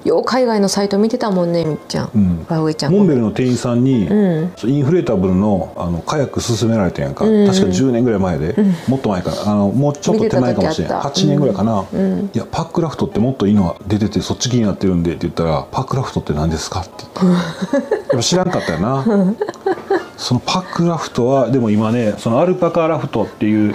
[0.05, 2.45] よう海外のサイト見てたもんねみっちゃん、うん。
[2.45, 2.93] バウエちゃん。
[2.93, 4.53] モンベルの店員さんに、うん。
[4.65, 7.35] インフレータブルのあのカヤック勧められてんやんか、うん。
[7.35, 8.55] うん確か10年ぐらい前で、
[8.87, 11.21] もっと前かあのもうちょっと手前かもしれない見てた時あった。
[11.21, 12.31] 8年ぐらいかな、うん。
[12.33, 19.05] いやパックラフトってもっといいのが出ててそっち気になってるんでって言ったら「パックラフトって何ですか?」って言って やっぱ知らんかったよな
[20.17, 23.75] そのパックラフトはでも今ねそのアルパカラフトっていう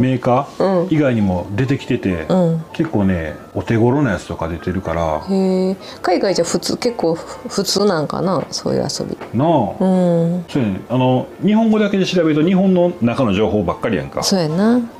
[0.00, 2.64] メーカー以外にも出てきてて、うん。
[2.72, 5.22] 結構ねお手頃なやつとか出てるから。
[6.02, 9.16] 海外じゃ普通結構ふ普通なんかなそういう遊び。
[9.36, 9.86] なあ、う
[10.38, 10.44] ん。
[10.48, 10.80] そうやね。
[10.88, 14.22] あの日本語だけで調べると日本の中の情報ばっかりやんか。
[14.22, 14.74] そうやな。
[14.74, 14.90] うん、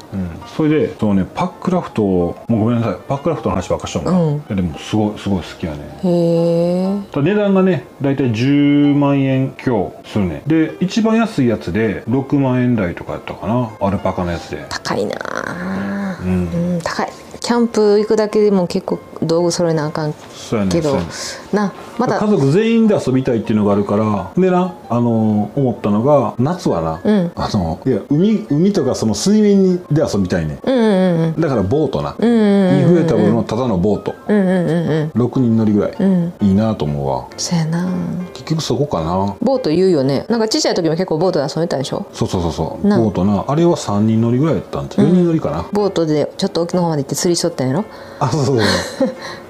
[0.57, 2.97] それでそのねパックラフトもうごめんなさい。
[3.09, 4.35] パックラフトの話ばっかしとんかな、うん。
[4.37, 6.01] いやでもすごいすごい好きやね。
[6.05, 10.43] へえただ値段がね大体10万円強するね。
[10.47, 13.71] で一番安いやつで6万円台とかやったかな。
[13.81, 14.65] アルパカのやつで。
[14.69, 16.19] 高いなあ。
[16.23, 16.29] うん。
[16.75, 17.09] うん高い。
[17.39, 21.11] キャンプ行くだけでも結構道具揃えなあかんそうやねけどそうやね
[21.57, 22.19] なまだ。
[22.19, 24.31] 家族全員で遊びたいっていうのがあるから。
[24.37, 27.33] でなあの思ったのが夏はな、うん。
[27.35, 34.15] あのいや海海とかその水面で遊びたいねうんうんうんだからボートな、うんインフレータブルのただのボート。
[34.29, 36.33] うんうんうんうん6人乗りぐらい、うん。
[36.41, 37.27] いいなと思うわ。
[37.37, 37.89] そうやな。
[38.35, 39.35] 結局そこかな。
[39.41, 40.27] ボート言うよね。
[40.29, 42.07] なんかちっちゃい時も結構ボートで遊んでたでしょ？
[42.13, 42.87] そうそうそうそう。
[42.87, 43.45] なボートな。
[43.49, 47.85] あれは3人乗りぐらいやったんちゃう4人乗りかな、ボートでちょっと沖の方まで行って釣りしとったんやろ？
[48.21, 49.09] あそうそうそう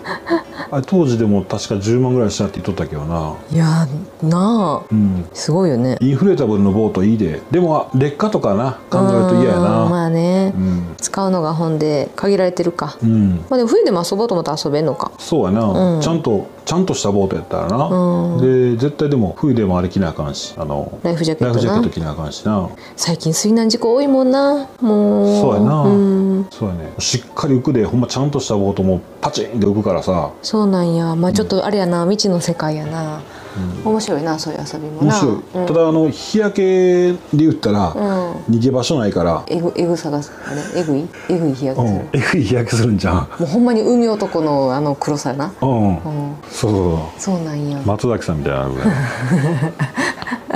[0.70, 3.36] あれ当時でも確か10万ぐらいしたって言っとったけどな。
[3.50, 3.86] いや
[4.22, 4.86] なあ。
[4.90, 5.28] うん。
[5.34, 5.98] すごいよね。
[6.00, 7.42] インフレータブルのボートいいで。
[7.50, 8.78] でも劣化とかな。
[8.90, 15.12] 考えると嫌やうんなまあね、うん、使うのが本で限られてるか、うん、まあでも冬でも遊ぼうと思ったら遊べんのか。
[15.18, 16.00] そうやな、うん。
[16.00, 18.74] ちゃんとちゃんとしたボートやったらな、うん。
[18.76, 20.54] で絶対でも冬でもあれ着なあかんし。
[20.56, 21.60] あのライフジャケットな。
[21.60, 22.68] ライフジャケット着なあかんしな。
[22.96, 24.68] 最近水難事故多いもんな。
[24.80, 25.40] もう。
[25.40, 26.46] そうやな、ん。
[26.50, 26.92] そうやね。
[26.98, 30.30] しっかり浮くでほんまちゃんとしたボートもパチンって浮くからさ。
[30.42, 31.14] そうなんや。
[31.14, 32.04] まあちょっとあれやな。
[32.04, 33.20] 未知の世界やな、
[33.84, 35.02] 面白いなそういう遊びもな。
[35.02, 35.66] 面白い、うん。
[35.66, 38.32] ただあの日焼けで言ったら、うん。
[38.54, 40.20] 逃げ場所ないから、えぐえぐさがあ
[40.74, 40.80] れ？
[40.80, 41.08] えぐい？
[41.28, 43.14] えぐい日焼けする、うん、えぐい日焼けするんじゃん。
[43.16, 45.52] もうほんまに海男のあの黒さやな。
[45.60, 46.34] うん、うん。
[46.50, 46.82] そうそう
[47.20, 47.36] そう。
[47.36, 47.80] そうなんや。
[47.84, 48.88] 松崎さんみたいなのぐらい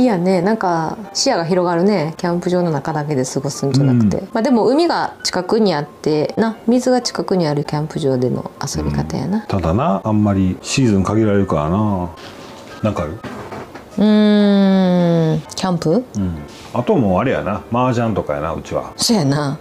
[0.00, 2.14] いいやねなんか視野が広がるね。
[2.16, 4.28] キャンプ場の中だけで過ごすんじゃなくて、うん。
[4.32, 9.42] まあでも海が近くにあってな水が近くにあるキャンプ場での遊び方やな。
[9.42, 12.08] ただなあんまりシーズン限られるからな。
[12.82, 13.12] なんかある？
[13.98, 15.40] うーん。
[15.54, 16.02] キャンプ？
[16.16, 16.38] うん。
[16.72, 17.62] あともうあれやな。
[17.70, 18.94] 麻雀とかやなうちは。
[18.96, 19.58] そうやな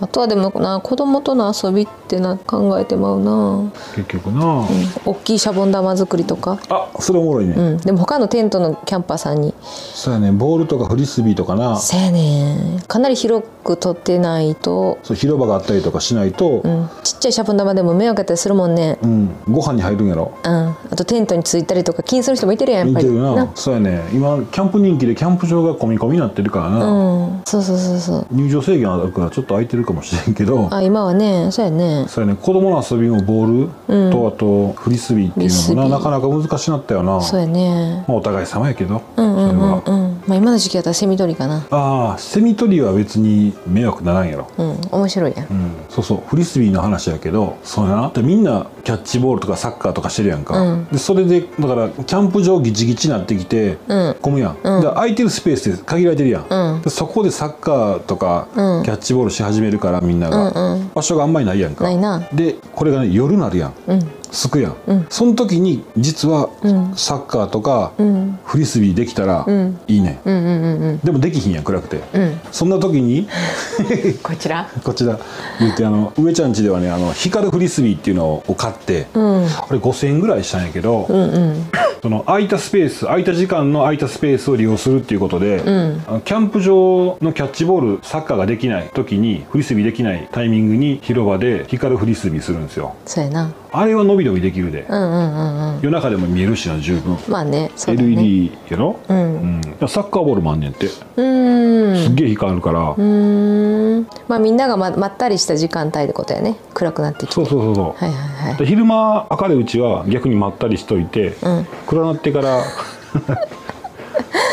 [0.00, 4.66] あとはでもな子供との遊びってな考えてまうな、結局な、
[5.04, 6.58] 大きいシャボン玉作りとか。
[6.68, 7.76] あそれおもろいね、うん。
[7.78, 9.54] でも他のテントのキャンパーさんに。
[9.62, 10.32] そうやね。
[10.32, 11.76] ボールとかフリスビーとかな。
[11.78, 12.76] せやね。
[12.76, 16.60] んかなり広く取ってないと、そう広場があったりとかしないと。
[16.64, 18.98] う、ん、ちっちゃいシャボン玉でも迷惑やったりするもんね。
[19.02, 19.30] うん。
[19.48, 20.32] ご飯に入るんやろ。
[20.44, 23.06] うん、あとテントについたりとか気にする人もいてるやんやっぱり。
[23.06, 23.52] 見てるな。
[23.54, 24.02] そうやね。
[24.12, 27.42] 今キャンプ人気でキャンプ場が込み込みになってるからな、うん。
[27.44, 28.26] そうそうそうそう。
[28.30, 32.06] 入場制限あるからちょっと空いてるかもしれんけどあ今はねそうやね。
[32.08, 32.38] そうやね。
[32.40, 33.66] 子供の遊びもボー
[34.08, 37.20] ルと、あとフリスビーっていうのもななかなか難しなったよな。
[37.20, 38.04] そうやね。
[38.08, 39.82] まあ、お互い様やけど、うんうんうんそれは。
[39.86, 41.66] うんまあ今の時期だったらセミ取りかな。
[41.70, 44.48] ああセミ取りは別に迷惑ならんやろ。
[44.56, 45.46] うん面白いやん。
[45.48, 46.22] うん、そうそう。
[46.26, 48.10] フリスビーの話やけどそうやな。
[48.10, 50.84] でみんなキャッチボールとかサッカーとかしてるやんか、うん。
[50.86, 54.16] でそれでだからキャンプ場ギチギチになってきて、うん。
[54.22, 54.80] 混むやん、うん。
[54.80, 56.82] で空いてるスペースで限られてるやん、うん。
[56.82, 58.82] でそこでサッカーとか、うん。
[58.82, 60.90] キャッチボールし始めるからみんなが、うんうん。
[60.94, 61.84] 場所があんまりないやんか。
[61.84, 62.26] ないな。
[62.32, 63.74] でこれがね夜なるやん。
[63.86, 65.06] うんすくやん、うん。
[65.08, 66.92] その時に実はうん。
[66.96, 68.38] サッカーとかうん。
[68.44, 69.78] フリスビーできたらうん。
[69.86, 70.98] いいね、うんうんうんうん。
[70.98, 72.40] でもできひんやん暗くて、うん。
[72.52, 73.28] そんな時に
[74.22, 74.68] こちら？
[74.82, 75.18] こちら。
[75.60, 79.44] 言ってあの上ちゃん家ではねあの光るフリスビーっていうのを買って、うん。
[79.44, 81.66] あれ5000円ぐらいしたんやけど、うんうん。
[82.02, 86.04] その空いたスペース空いた時間の空いたスペースを利用するっていうことで、ん。
[86.06, 92.94] あのキャンプ場のキャッチボールサッカーができない時にフリスビーできないタイミングに広場で光るフリスビーするんですよ。
[93.06, 95.80] そうやなあれは伸び伸びできるで、うんうんうんうん。
[95.82, 98.08] 夜中でも見えるしな十分、まあねそうだね。
[98.12, 99.60] LED やろ、ううん。
[99.60, 102.04] んサッカーボールもあんねんって、うーん。
[102.04, 104.06] すっげえ光るから、うーん。
[104.28, 106.56] まあみんながままったりした時間帯ってことやね。
[106.72, 107.34] 暗くなってきて。
[107.34, 108.56] そうそうそうそう、はいはいはい。
[108.56, 111.66] で昼間明るいうちは逆にまったりしといて、うん。
[111.86, 112.62] 暗なってから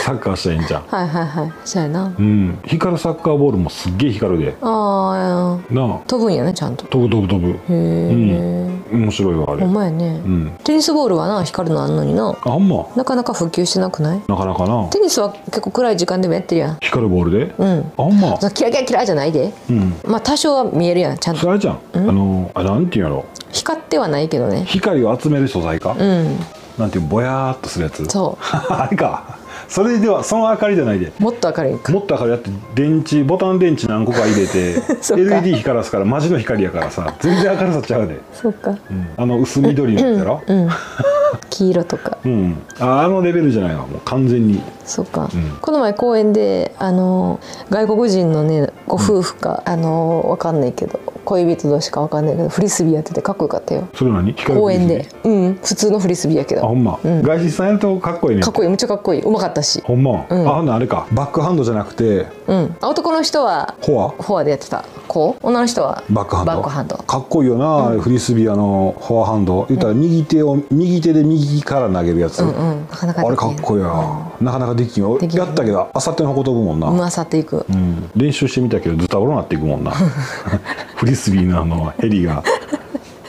[0.01, 0.81] サッカーしたらいいんじゃん。
[0.83, 1.53] はいはいはい。
[1.63, 2.13] そうやな。
[2.17, 2.59] うん。
[2.65, 4.55] 光るサッカーボールもすっげえ光るで。
[4.61, 5.99] ああなあ。
[6.07, 6.85] 飛ぶんやねちゃんと。
[6.85, 7.49] 飛ぶ飛ぶ飛ぶ。
[7.51, 9.61] へえ、面白いわあれ。
[9.61, 10.51] ほんまやね、うん。
[10.63, 12.29] テニスボールはな光るのあんのにな。
[12.29, 12.85] あほんま？
[12.95, 14.21] なかなか普及してなくない？
[14.27, 14.87] なかなかな。
[14.89, 16.77] テニスは結構暗い時間でもやってるやん。
[16.81, 17.79] 光るボールで、うん。
[17.79, 18.37] あほんま？
[18.37, 19.53] キラキラキラじゃないで。
[19.69, 19.93] うん。
[20.05, 21.41] まあ多少は見えるやんちゃんと。
[21.41, 23.25] それじゃん、あのあなんていうんやろ？
[23.51, 24.63] 光ってはないけどね。
[24.65, 26.37] 光を集める素材か、うん。
[26.77, 28.05] なんていうぼやーっとするやつ？
[28.05, 29.37] そ あれか
[29.71, 31.13] それではその明かりじゃないで。
[31.17, 31.93] うもっと明るいんか。
[31.93, 34.75] もっと明かりだって電池ボタン電池何個か入れて
[35.17, 38.71] LED 光らすからマジの光やからさ全然明るさちゃうで、そうか。
[38.71, 39.07] うん。
[39.15, 40.43] あの薄緑のやつやろ？
[40.45, 40.69] うん
[41.49, 42.17] 黄色とか。
[42.25, 43.85] うん、ああのレベルじゃないわ。
[43.87, 44.61] もう完全に。
[44.83, 45.57] そうか、うん。
[45.61, 53.87] この前公園であの外国人のねご夫婦か、あのわかんないけど恋人同士かわかんないけどフリスビーやっててかっこよかったよ。
[53.93, 54.33] それ何？
[54.33, 55.07] 公園で。
[55.23, 55.59] うん。
[55.63, 56.63] 普通のフリスビーやけど。
[56.63, 57.21] あほんま、うん。
[57.21, 58.43] 外人さんやるとかっこいいね。
[58.43, 58.69] かっこいい。
[58.69, 59.21] むっちゃかっこいい。
[59.21, 59.81] うまかったし。
[59.83, 60.47] ほんま、うん。
[60.47, 61.07] あほんならあれか。
[61.11, 62.27] バックハンドじゃなくて。
[62.47, 62.75] うん。
[62.81, 64.09] あ男の人はフォア？
[64.09, 65.47] フォアでやってたこう？
[65.47, 66.03] 女の人は？
[66.09, 66.51] バックハンド？
[66.53, 66.97] バックハンド。
[66.97, 69.65] かっこいいよな、あれフリスビーあのフォアハンド。
[69.67, 72.87] 言ったら右手を右手で右から投げるやつ、うんうん。
[72.89, 75.19] なかなかあれかっこいいな、なかなかできんよ。
[75.19, 77.65] できんやったけどあさっての方飛ぶもんな、うんまさっていく。
[77.69, 79.91] うん練習してみたけどズタボロなっていくもんな。
[80.95, 82.43] フリスビーのあのヘリが。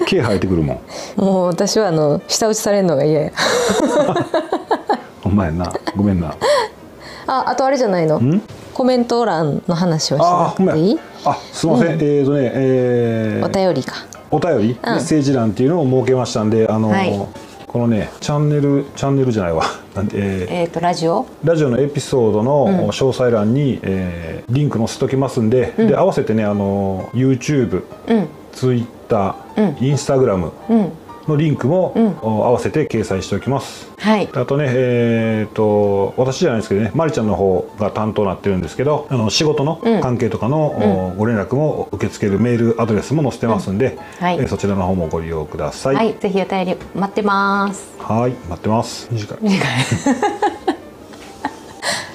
[0.05, 0.83] 毛生えてくるも
[1.17, 1.21] ん。
[1.21, 3.31] もう私はあの舌打ちされるのが嫌や。
[5.23, 6.35] ほんまやなごめんな。
[7.27, 8.19] ああとあれじゃないの？
[8.19, 8.43] ん？
[8.75, 10.99] コメント欄の話をしていい？
[11.25, 13.95] あすいません、えーとねえーお便りか。
[14.31, 17.13] お便り、メッセージ欄っていうのを設けましたんであの、はい。
[17.67, 19.65] このねチャンネルチャンネルじゃないわ。
[19.95, 21.27] なんて、えーえっ、とラジオ？
[21.45, 28.29] ラジオのエピソードの詳細欄に、えーリンク載せときますんで,、で合わせてねあの YouTube、うん。
[28.53, 29.65] Twitter、うん。
[29.75, 30.93] Instagram うん
[31.29, 33.91] のリンクも、合わせて掲載しておきます。
[33.99, 34.29] はい。
[34.33, 40.01] あとねえー、と私じゃないですけどねまりちゃんの方が担当になってるんですけどあの仕事のうん。
[40.01, 44.39] 関係とかの、おご連絡も受け付けるメールアドレスも載せてますんで、はい。
[44.39, 45.95] えーそちらの方もご利用ください。
[45.95, 47.95] はい、ぜひお便り待ってます。
[47.99, 48.33] はい。
[48.49, 49.09] 待ってます。
[49.11, 49.39] 短い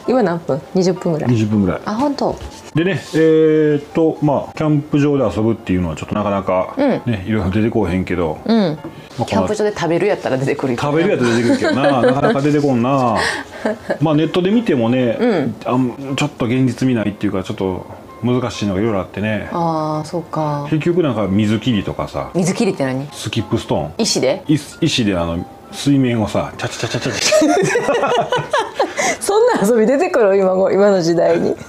[0.08, 1.32] 今何分？20分ぐらい。
[1.32, 1.82] 20分ぐらい。
[1.86, 2.36] あ本当。
[2.76, 7.02] でねえーっとまあキャンプ場で遊ぶっていうのはちょっとなかなか、うん。
[7.12, 8.78] ねいろいろ出てこうへんけど、うん
[9.26, 12.02] キャンプ場で食べるやったら出てくるよ食べるやつ出てくるけどな。
[12.02, 13.18] なかなか出てこんな。
[14.02, 17.86] まあネットで見てもね、あんちょっと現実見ないっていうかちょっと
[18.24, 19.50] 難しいのがいろいろあってね。
[19.52, 20.68] ああそうか。
[20.70, 22.30] 結局なんか水切りとかさ。
[22.34, 23.08] 水切りって何？
[23.12, 23.92] スキップストーン。
[23.98, 24.44] 石で？
[24.48, 27.98] 石石であの水面をさチャチャチャチャチャ
[29.20, 30.38] そんな遊び出てくる？
[30.38, 31.56] 今ご今の時代に。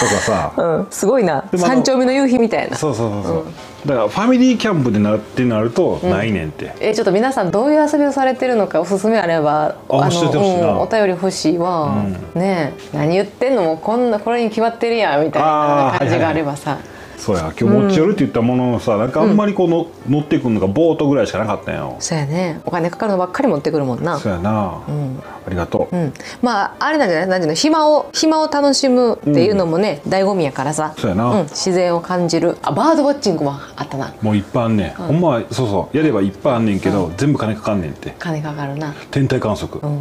[0.00, 0.52] とかさ。
[0.56, 0.86] うん。
[0.90, 1.44] すごいな。
[1.56, 2.76] 三丁目の夕日みたいな。
[2.76, 3.46] そうそうそうそう、
[3.86, 10.72] だからファミリーキャンプでなってなるとないねんって、えちょっと皆さんどういう遊びをされてるのかおすすめあればあ教えてほしいな。
[10.72, 11.94] うんお便り欲しいわ、
[12.34, 16.78] ねえ何言ってんのもうこんなこれに決まってるやんみたいな感じがあればさ、
[17.20, 22.60] そうや今日持ち寄るって言ったもののさ、なんかあんまりこうの、乗ってくるのがボートぐらいしかなかったんよそうやね。
[22.64, 24.18] お金かかるのばっかり持ってくるもんな。
[24.18, 25.22] そうやな、ん。
[25.46, 27.28] ありがとう、うん、まああれなんじゃない？
[27.28, 27.54] なんていうの？
[27.54, 30.94] 暇を暇を楽しむっていうのもね、醍醐味やからさ。
[30.96, 31.40] そうやな。
[31.40, 32.56] うん、自然を感じる。
[32.62, 34.14] あバードウォッチングもあったな。
[34.22, 35.96] もういっぱいあんねん、ほんまはそうそう。
[35.96, 38.14] やればいっぱいあんねんけど、全部金かかんねんって。
[38.18, 38.94] 金かかるな。
[39.10, 40.00] 天体観測、うん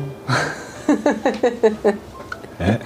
[2.60, 2.80] え？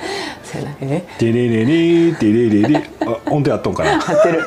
[0.44, 2.90] そうやなえテレレレテレレレ。
[3.02, 3.96] あ音程あっとんかな？
[3.96, 4.46] 合ってる。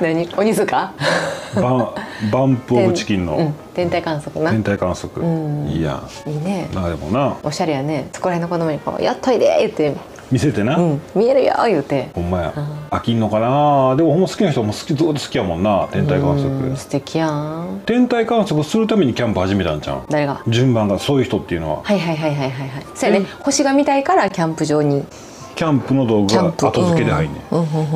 [0.00, 0.28] 何？
[0.36, 0.94] 鬼塚？
[1.54, 3.36] バンバンプオブチキンの。
[3.36, 4.50] うん、天体観測な。
[4.50, 5.68] 天体観測、ん。
[5.68, 6.02] いいや。
[6.26, 6.68] んいいね。
[6.74, 7.36] なでもな。
[7.42, 8.08] おしゃれやね。
[8.12, 9.94] そこら辺の子供にこう「やっといで!」言って
[10.30, 11.00] 見せてな、「うん。
[11.14, 12.10] 見えるよ!」言うて。
[12.14, 12.52] ほんまや、
[12.90, 13.94] 飽きんのかな。
[13.96, 17.80] でもほんま好きな人も好きずっと好きやもんな天体観測、うん素敵やん。
[17.86, 20.40] 天体観測するためにキャンプ始めたんじゃん誰が？
[20.48, 21.80] 順番がそういう人っていうのは。
[21.82, 22.86] はいはいはいはいはいはい。
[22.94, 25.04] そうやね、星が見たいからキャンプ場に。
[25.54, 27.40] キャンプの道具が後付けで入んね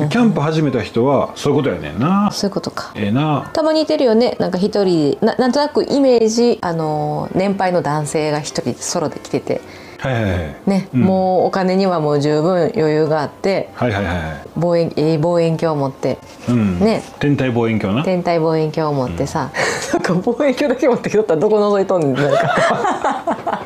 [0.05, 2.31] ん,、キャンプ始めた人はそういうことやねんな。
[2.31, 2.91] そういうことか。
[2.95, 3.51] ええな。
[3.53, 4.35] たまにいてるよね。
[4.39, 9.61] なんか一人ななんとなくイメージあの年配の男性が一人ソロで来てて
[10.09, 11.01] ね、うん。
[11.01, 14.47] もうお金にはもう十分余裕があってはいはいはいはい。
[14.55, 16.17] 望遠望遠鏡を持って
[16.49, 16.79] うん。
[16.79, 17.03] ね。
[17.19, 18.03] 天体望遠鏡な。
[18.03, 19.51] 天体望遠鏡を持ってさ、
[19.93, 23.61] なんか望遠鏡だけ持ってきとったらどこ覗いとんねんなんか。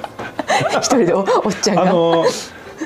[0.82, 1.26] 一人でおおっ
[1.62, 1.84] ちゃんが。
[1.84, 2.26] あの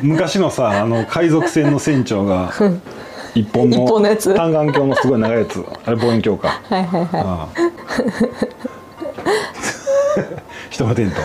[0.02, 2.52] 昔のさあの海賊船の船長が
[3.34, 4.34] 一本の一本のやつ。
[4.36, 5.66] 単眼鏡のすごい長いやつ。
[5.86, 6.62] あれ望遠鏡か。
[6.70, 7.22] はいはいはい。
[7.22, 7.48] ああ。
[10.70, 11.18] 人がテント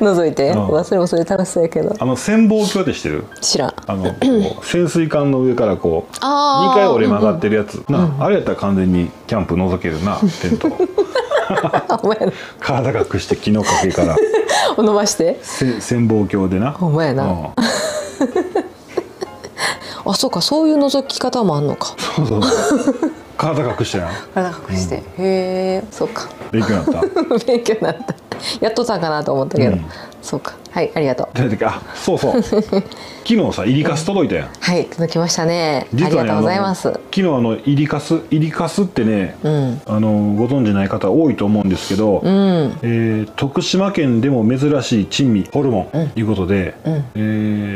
[0.00, 0.84] 覗いて、うん。
[0.84, 1.94] それもそれ楽しそうやけど。
[1.98, 3.24] あの潜望鏡ってしてる？
[3.40, 3.74] 知らん。
[3.86, 4.14] あの
[4.62, 6.78] 潜水艦の上からこうあー。
[6.78, 10.68] 2回折れ曲がってるやつ、なあれやったら完全にキャンプ覗けるなテント。
[11.50, 12.32] あお前やな。
[12.60, 14.16] 体隠して木の陰から。
[14.76, 15.38] お 伸ばして。
[15.42, 16.72] せ潜望鏡でな。
[16.72, 17.24] ほんまやな。
[17.24, 17.46] うん。
[20.04, 21.94] あそうかそういう覗き方もあんのか。
[22.16, 22.40] そうそう
[23.38, 24.10] 体隠してな。
[24.34, 26.28] 体隠して、へえそうか。
[26.50, 27.00] 勉強になった。
[27.46, 28.14] 勉強になった。
[28.60, 29.84] やっとったんかなと思ったけど、うん。
[30.20, 31.28] そうかはいありがとう。
[31.64, 32.42] あそうそう。
[33.28, 34.48] 昨日さイリカス届いたやん。
[34.58, 35.86] はい届きましたね。
[35.92, 36.82] あり実はねがとうございます。
[36.88, 39.80] 昨日あのイリカスイリカスってね、うん。
[39.86, 42.78] あのご存知ない方多いと思うんですけど、うん。
[42.82, 47.04] えー徳島県でも珍しい珍味ホルモンと、いうことで、うん。
[47.14, 47.20] え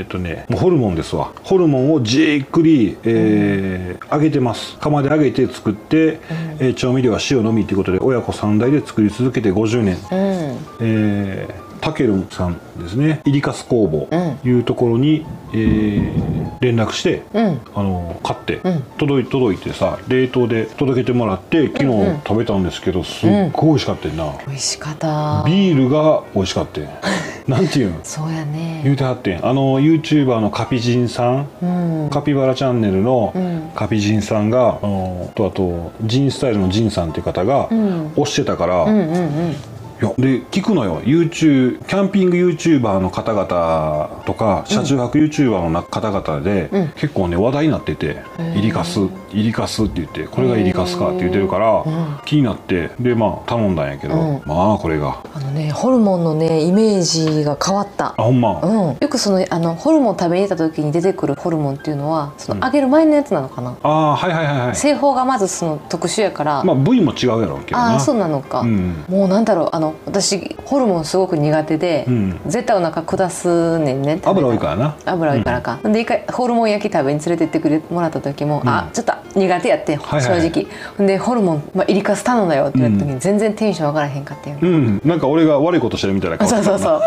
[0.03, 1.33] ーっとねホルモンですわ。
[1.43, 4.77] ホルモンをじっくり、えー揚げてます。
[4.81, 6.19] 釜で揚げて作って、
[6.59, 10.59] えー調味料は塩のみということで親子3代で作り続けて50年、うん。
[10.81, 13.21] えータケルンさんですね。
[13.25, 14.09] イリカス工房
[14.45, 17.61] ういうところに、えー連絡して、うん。
[17.75, 18.83] あの買って、うん。
[18.97, 25.43] 届い届いてさ冷凍で届けてもらって昨日食べたんですけどすっごい美味しかったよな、美味しかった。
[25.45, 26.89] ビールが美味しかったよ
[27.49, 28.81] なんていうんそうやね。
[28.85, 29.45] 言うてはってん。
[29.45, 31.47] あの YouTuber のカピジンさん。
[31.61, 32.09] うん。
[32.11, 33.71] カピバラチャンネルのうん。
[33.75, 38.07] カピジンさんが、あのとあとジンスタイルのジンさんっていう方がうん。
[38.15, 39.55] 推してたから、うんうんうん
[40.03, 41.01] いやで聞くのよ。
[41.03, 46.89] YouTube キャンピング YouTuber の方々とか車中泊 YouTuber のな方々で、うん。
[46.97, 48.59] 結構ね話題になってて「ー。
[48.59, 48.99] イリカス
[49.33, 52.21] イリカス」って言ってこれがイリカスかって言ってるから、ん。
[52.25, 54.43] 気になってでまあ頼んだんやけど、うん。
[54.45, 55.19] まあこれが。
[55.33, 58.15] あのねホルモンのねイメージが変わった。
[58.17, 64.75] あほんま、うん、よくそのあのホルモン食べに行った時に出てくるホルモンっていうのはその揚げる前のやつなのかな、ああはいはいはいはい。
[64.75, 67.93] 製法がまずその特殊やから、まあ部位も違うやろうけどな。
[67.93, 69.05] ああそうなのか、うん。
[69.09, 72.41] もうなんだろうあの私ホルモンすごく苦手で、うん。
[72.47, 74.21] 絶対お腹下すねんね。
[74.25, 74.97] 油多いからな。
[75.05, 80.67] 油多いからか、で一回ホルモン焼き食べに連れてってくれもらった時も、あちょっと苦手やってはいはい正
[80.99, 85.01] 直、でホルモン、まあ、イリカス頼んだよって言った時に全然テンション上がらへんかったよ、うん。
[85.05, 87.01] なんか俺が悪いことしてるみたいな顔そうそうそう。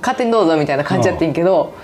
[0.00, 1.74] 勝手にどうぞみたいな感じやってんけど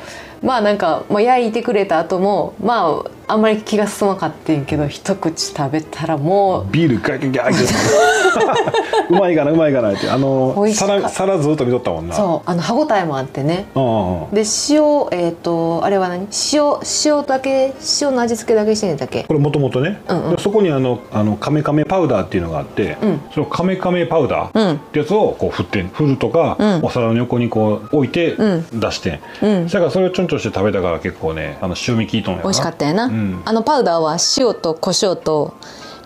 [0.42, 10.10] まあなんか、まあ、焼いてくれた後もまああんまり気が進まなかったんけど一口食べたらもうビールガーギャーギャーうまいかなうまいかなって。
[10.10, 12.14] あの皿皿ずっと見とったもんな。
[12.14, 13.66] そうあの歯ごたえもあってね。
[13.74, 14.30] うんうんうん。
[14.34, 14.82] で塩
[15.12, 16.28] えっ、とあれは何？
[16.52, 19.24] 塩塩だけ塩の味付けだけしてんだっけ？
[19.24, 20.36] これもともとね、うんうん。
[20.36, 23.20] でそこにあのあのカメカメパウダーっていうのがあって、うん。
[23.34, 24.76] そのカメカメパウダーうん。
[24.76, 25.88] ってやつをこう振ってん。
[25.88, 26.84] 振るとか、うん。
[26.84, 28.80] お皿の横にこう置いてうん。
[28.80, 29.66] 出してん、うん。
[29.66, 32.42] だからそれをちょんちょんして食べたから結構ねあの塩味効いとんやな。
[32.44, 33.42] 美味しかったよな、うん。
[33.44, 35.54] あのパウダーは塩と胡椒と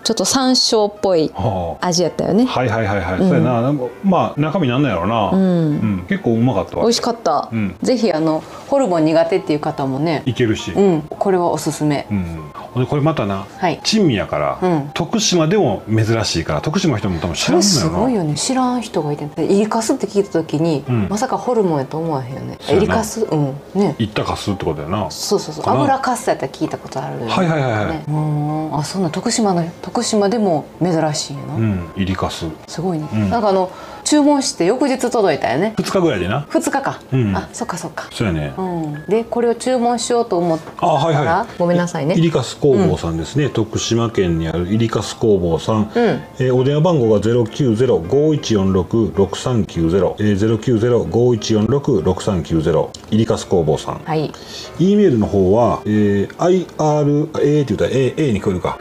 [0.03, 2.45] ちょっと山椒っぽいはあ味やったよね。
[2.45, 3.73] はいはいはいはい、そうやな。
[4.05, 6.05] まあ中身なんなんやろな、うん。
[6.07, 6.83] 結構うまかったわ。
[6.83, 7.75] 美味しかった、うん。
[7.81, 10.23] ぜひあのホルモン苦手っていう方もね。
[10.25, 11.01] いけるし、うん。
[11.01, 12.39] これはおすすめ、うん、
[12.73, 13.79] これまたな、はい。
[13.83, 14.89] 珍味やから、うん。
[14.93, 17.63] 徳島でも珍しいから徳島の人も多分知らんのよな。
[17.63, 19.45] すごいよね知らん人がいて。
[19.45, 21.07] イリカスって聞いた時に、うん。
[21.09, 22.57] まさかホルモンやと思わへんよね。
[22.69, 23.53] イリカスうん。
[23.73, 23.95] ね。
[23.97, 25.09] 行ったかすってことやな。
[25.09, 25.69] そうそうそう。
[25.69, 27.85] 油かすやったら聞いたことあるよねはいはいはいはい。
[27.87, 28.77] ねうん。
[28.77, 31.91] あそんな徳島の徳島でも珍しいんやな、うん。
[31.95, 32.45] イリカス。
[32.67, 33.29] すごいね、うん。
[33.29, 33.71] なんかあの
[34.07, 35.73] 注文して翌日届いたよね。
[35.75, 36.47] 2日ぐらいでな。
[36.49, 37.35] 2日か、うん。
[37.35, 38.07] あそっかそっか。
[38.13, 41.49] そうやね、うん、でこれを注文しようと思ったらあはいはい。
[41.59, 42.15] ごめんなさいね。
[42.17, 46.21] イリカス工房さんですね、徳島県にあるイリカス工房さん、うん。
[46.39, 54.31] えーお電話番号が090-5146-6390、えー、090-5146-6390イリカス工房さん、はい。
[54.79, 58.79] E メールの方は、えー、IR、A って言ったら A, A に聞こえるか。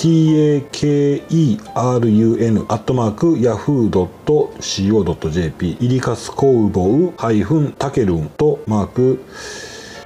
[0.00, 9.22] IRKASUKOUBOU-TAKERUN アットマーク Yahoo.co.jp イリカス工房ハイフンタケルンとマーク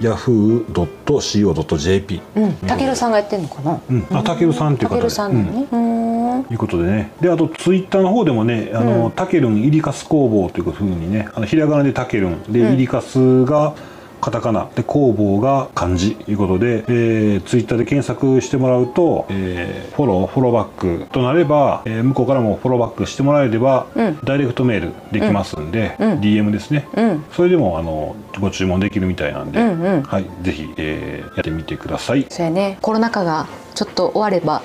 [0.01, 2.53] yahoo.co.jp うん。
[2.67, 3.79] たけるさんがやってんのかな？
[3.89, 4.95] うん、あたけるさんっていう方。
[4.95, 5.67] でたけるさんだよね。
[5.71, 5.77] う
[6.39, 6.43] ん。
[6.43, 7.11] ということでね。
[7.21, 13.73] であとツイッターの方でもね「あのたけるんイリカス工房」というふうにねあのひらがなでたけるんで、イリカスが
[14.25, 14.67] カタカナ。
[14.75, 21.05] で工房が漢字ということで、えー、ツイッターで検索してもらうと、えーフォローフォローバック。
[21.11, 24.19] となれば、えー向こうからもフォローバックしてもらえれば、うん。
[24.23, 26.19] ダイレクトメールできますんで、うん。
[26.21, 27.25] DM ですね、うん。
[27.33, 30.01] それでもあのご注文できるみたいなんで、うんうん。
[30.01, 32.25] はい、ぜひ、えーやってみてください。
[32.27, 32.79] そうやね。
[32.81, 33.45] コロナ禍が
[33.75, 34.63] ちょっと終われば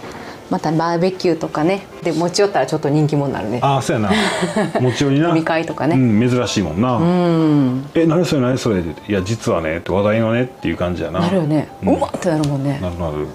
[0.51, 1.87] またバーベキューとかね。
[2.03, 3.61] で持ち寄ったらちょっと人気者になるね。
[3.63, 4.13] ああそうやな。
[4.81, 5.29] 持ち寄りな。
[5.31, 5.97] 飲み会とかね。
[5.97, 7.91] うん、珍しいもんな、うん。
[7.95, 8.81] え何それ何それ？
[8.81, 11.21] っていや実はねって話題のねっていう感じやな。
[11.21, 11.69] なるよね。
[11.85, 12.79] ううんわってなるもんね。
[12.83, 13.27] なるなる。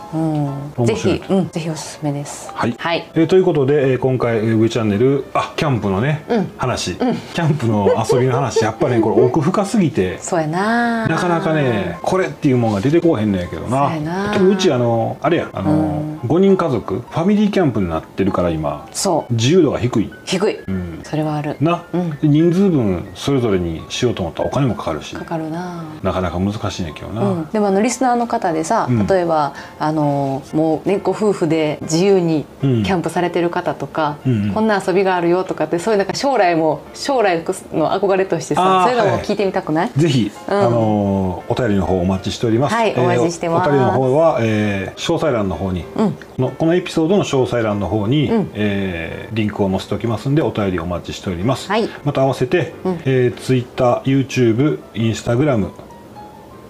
[0.78, 0.86] うん。
[0.86, 1.50] ぜひうん。
[1.50, 2.50] ぜひおすすめです。
[2.54, 3.08] はい、はい。
[3.14, 6.52] えーということで、えー今回上チャンネルあキャンプのね、うん。
[6.58, 8.64] 話、キャンプの遊びの話。
[8.64, 10.18] やっぱねこれ奥深すぎて。
[10.20, 11.08] そうやな。
[11.08, 13.90] なかなかねこれっていうもんが出てこうへんのやけどな。
[13.90, 14.34] そうやな。
[14.34, 19.34] 特にうちあのあれやあの、5人家族ファミリーキャンプになってるから今そう。
[19.34, 20.60] 自由度が低い、低い。
[20.68, 21.56] うん、それはある。
[21.62, 22.10] な、うん。
[22.12, 25.16] で人数分それぞれにしようと思ったらお金もかかるし。
[25.16, 25.84] かかるな。
[26.04, 29.08] なかなか難しいんやけどな、うん、でもあのリスナーの方でさ、うん。
[29.08, 32.82] 例えばあのもうねご夫婦で自由にキうん。
[32.84, 34.54] ャンプされてる方とか、うんうん。
[34.54, 37.38] こんな遊びがあるよとかってそういうなんか将来も将来
[37.74, 40.54] の憧れとしてさそういうのもはい聞いてみたくない、ぜひ、うん。
[40.54, 42.76] あのーお便りの方お待ちしております。
[42.76, 43.70] はいお待ちしてます。
[43.70, 46.12] おお便りの方は、えー詳細欄の方に、うん。
[46.14, 48.52] このこのエピソードの詳細欄の方に、うん。
[48.54, 51.68] えーリンクを載せておきますんでお便りお待ちしております。
[51.70, 51.90] はい。
[52.04, 53.00] また合わせて、うん。
[53.06, 55.72] えー、Twitter、YouTube、Instagram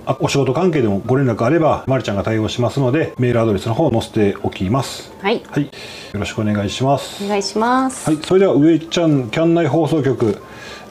[0.07, 5.11] あお仕事関係でもご連絡あればまるちゃんが対応しますのでメールアドレスの方を載せておきます。
[5.21, 5.43] はい。
[5.47, 5.71] はい、よ
[6.13, 7.23] ろしくお願いします。
[7.23, 10.37] お願いします、はい、それでは上ちゃんキャン内放送局、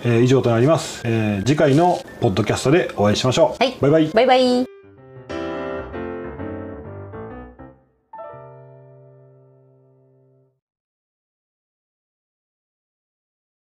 [0.04, 3.76] えー以上となります、えー次回のポッドキャストでお会いしましょう、はい。
[3.80, 4.06] バイバイ。
[4.08, 4.73] バイバイ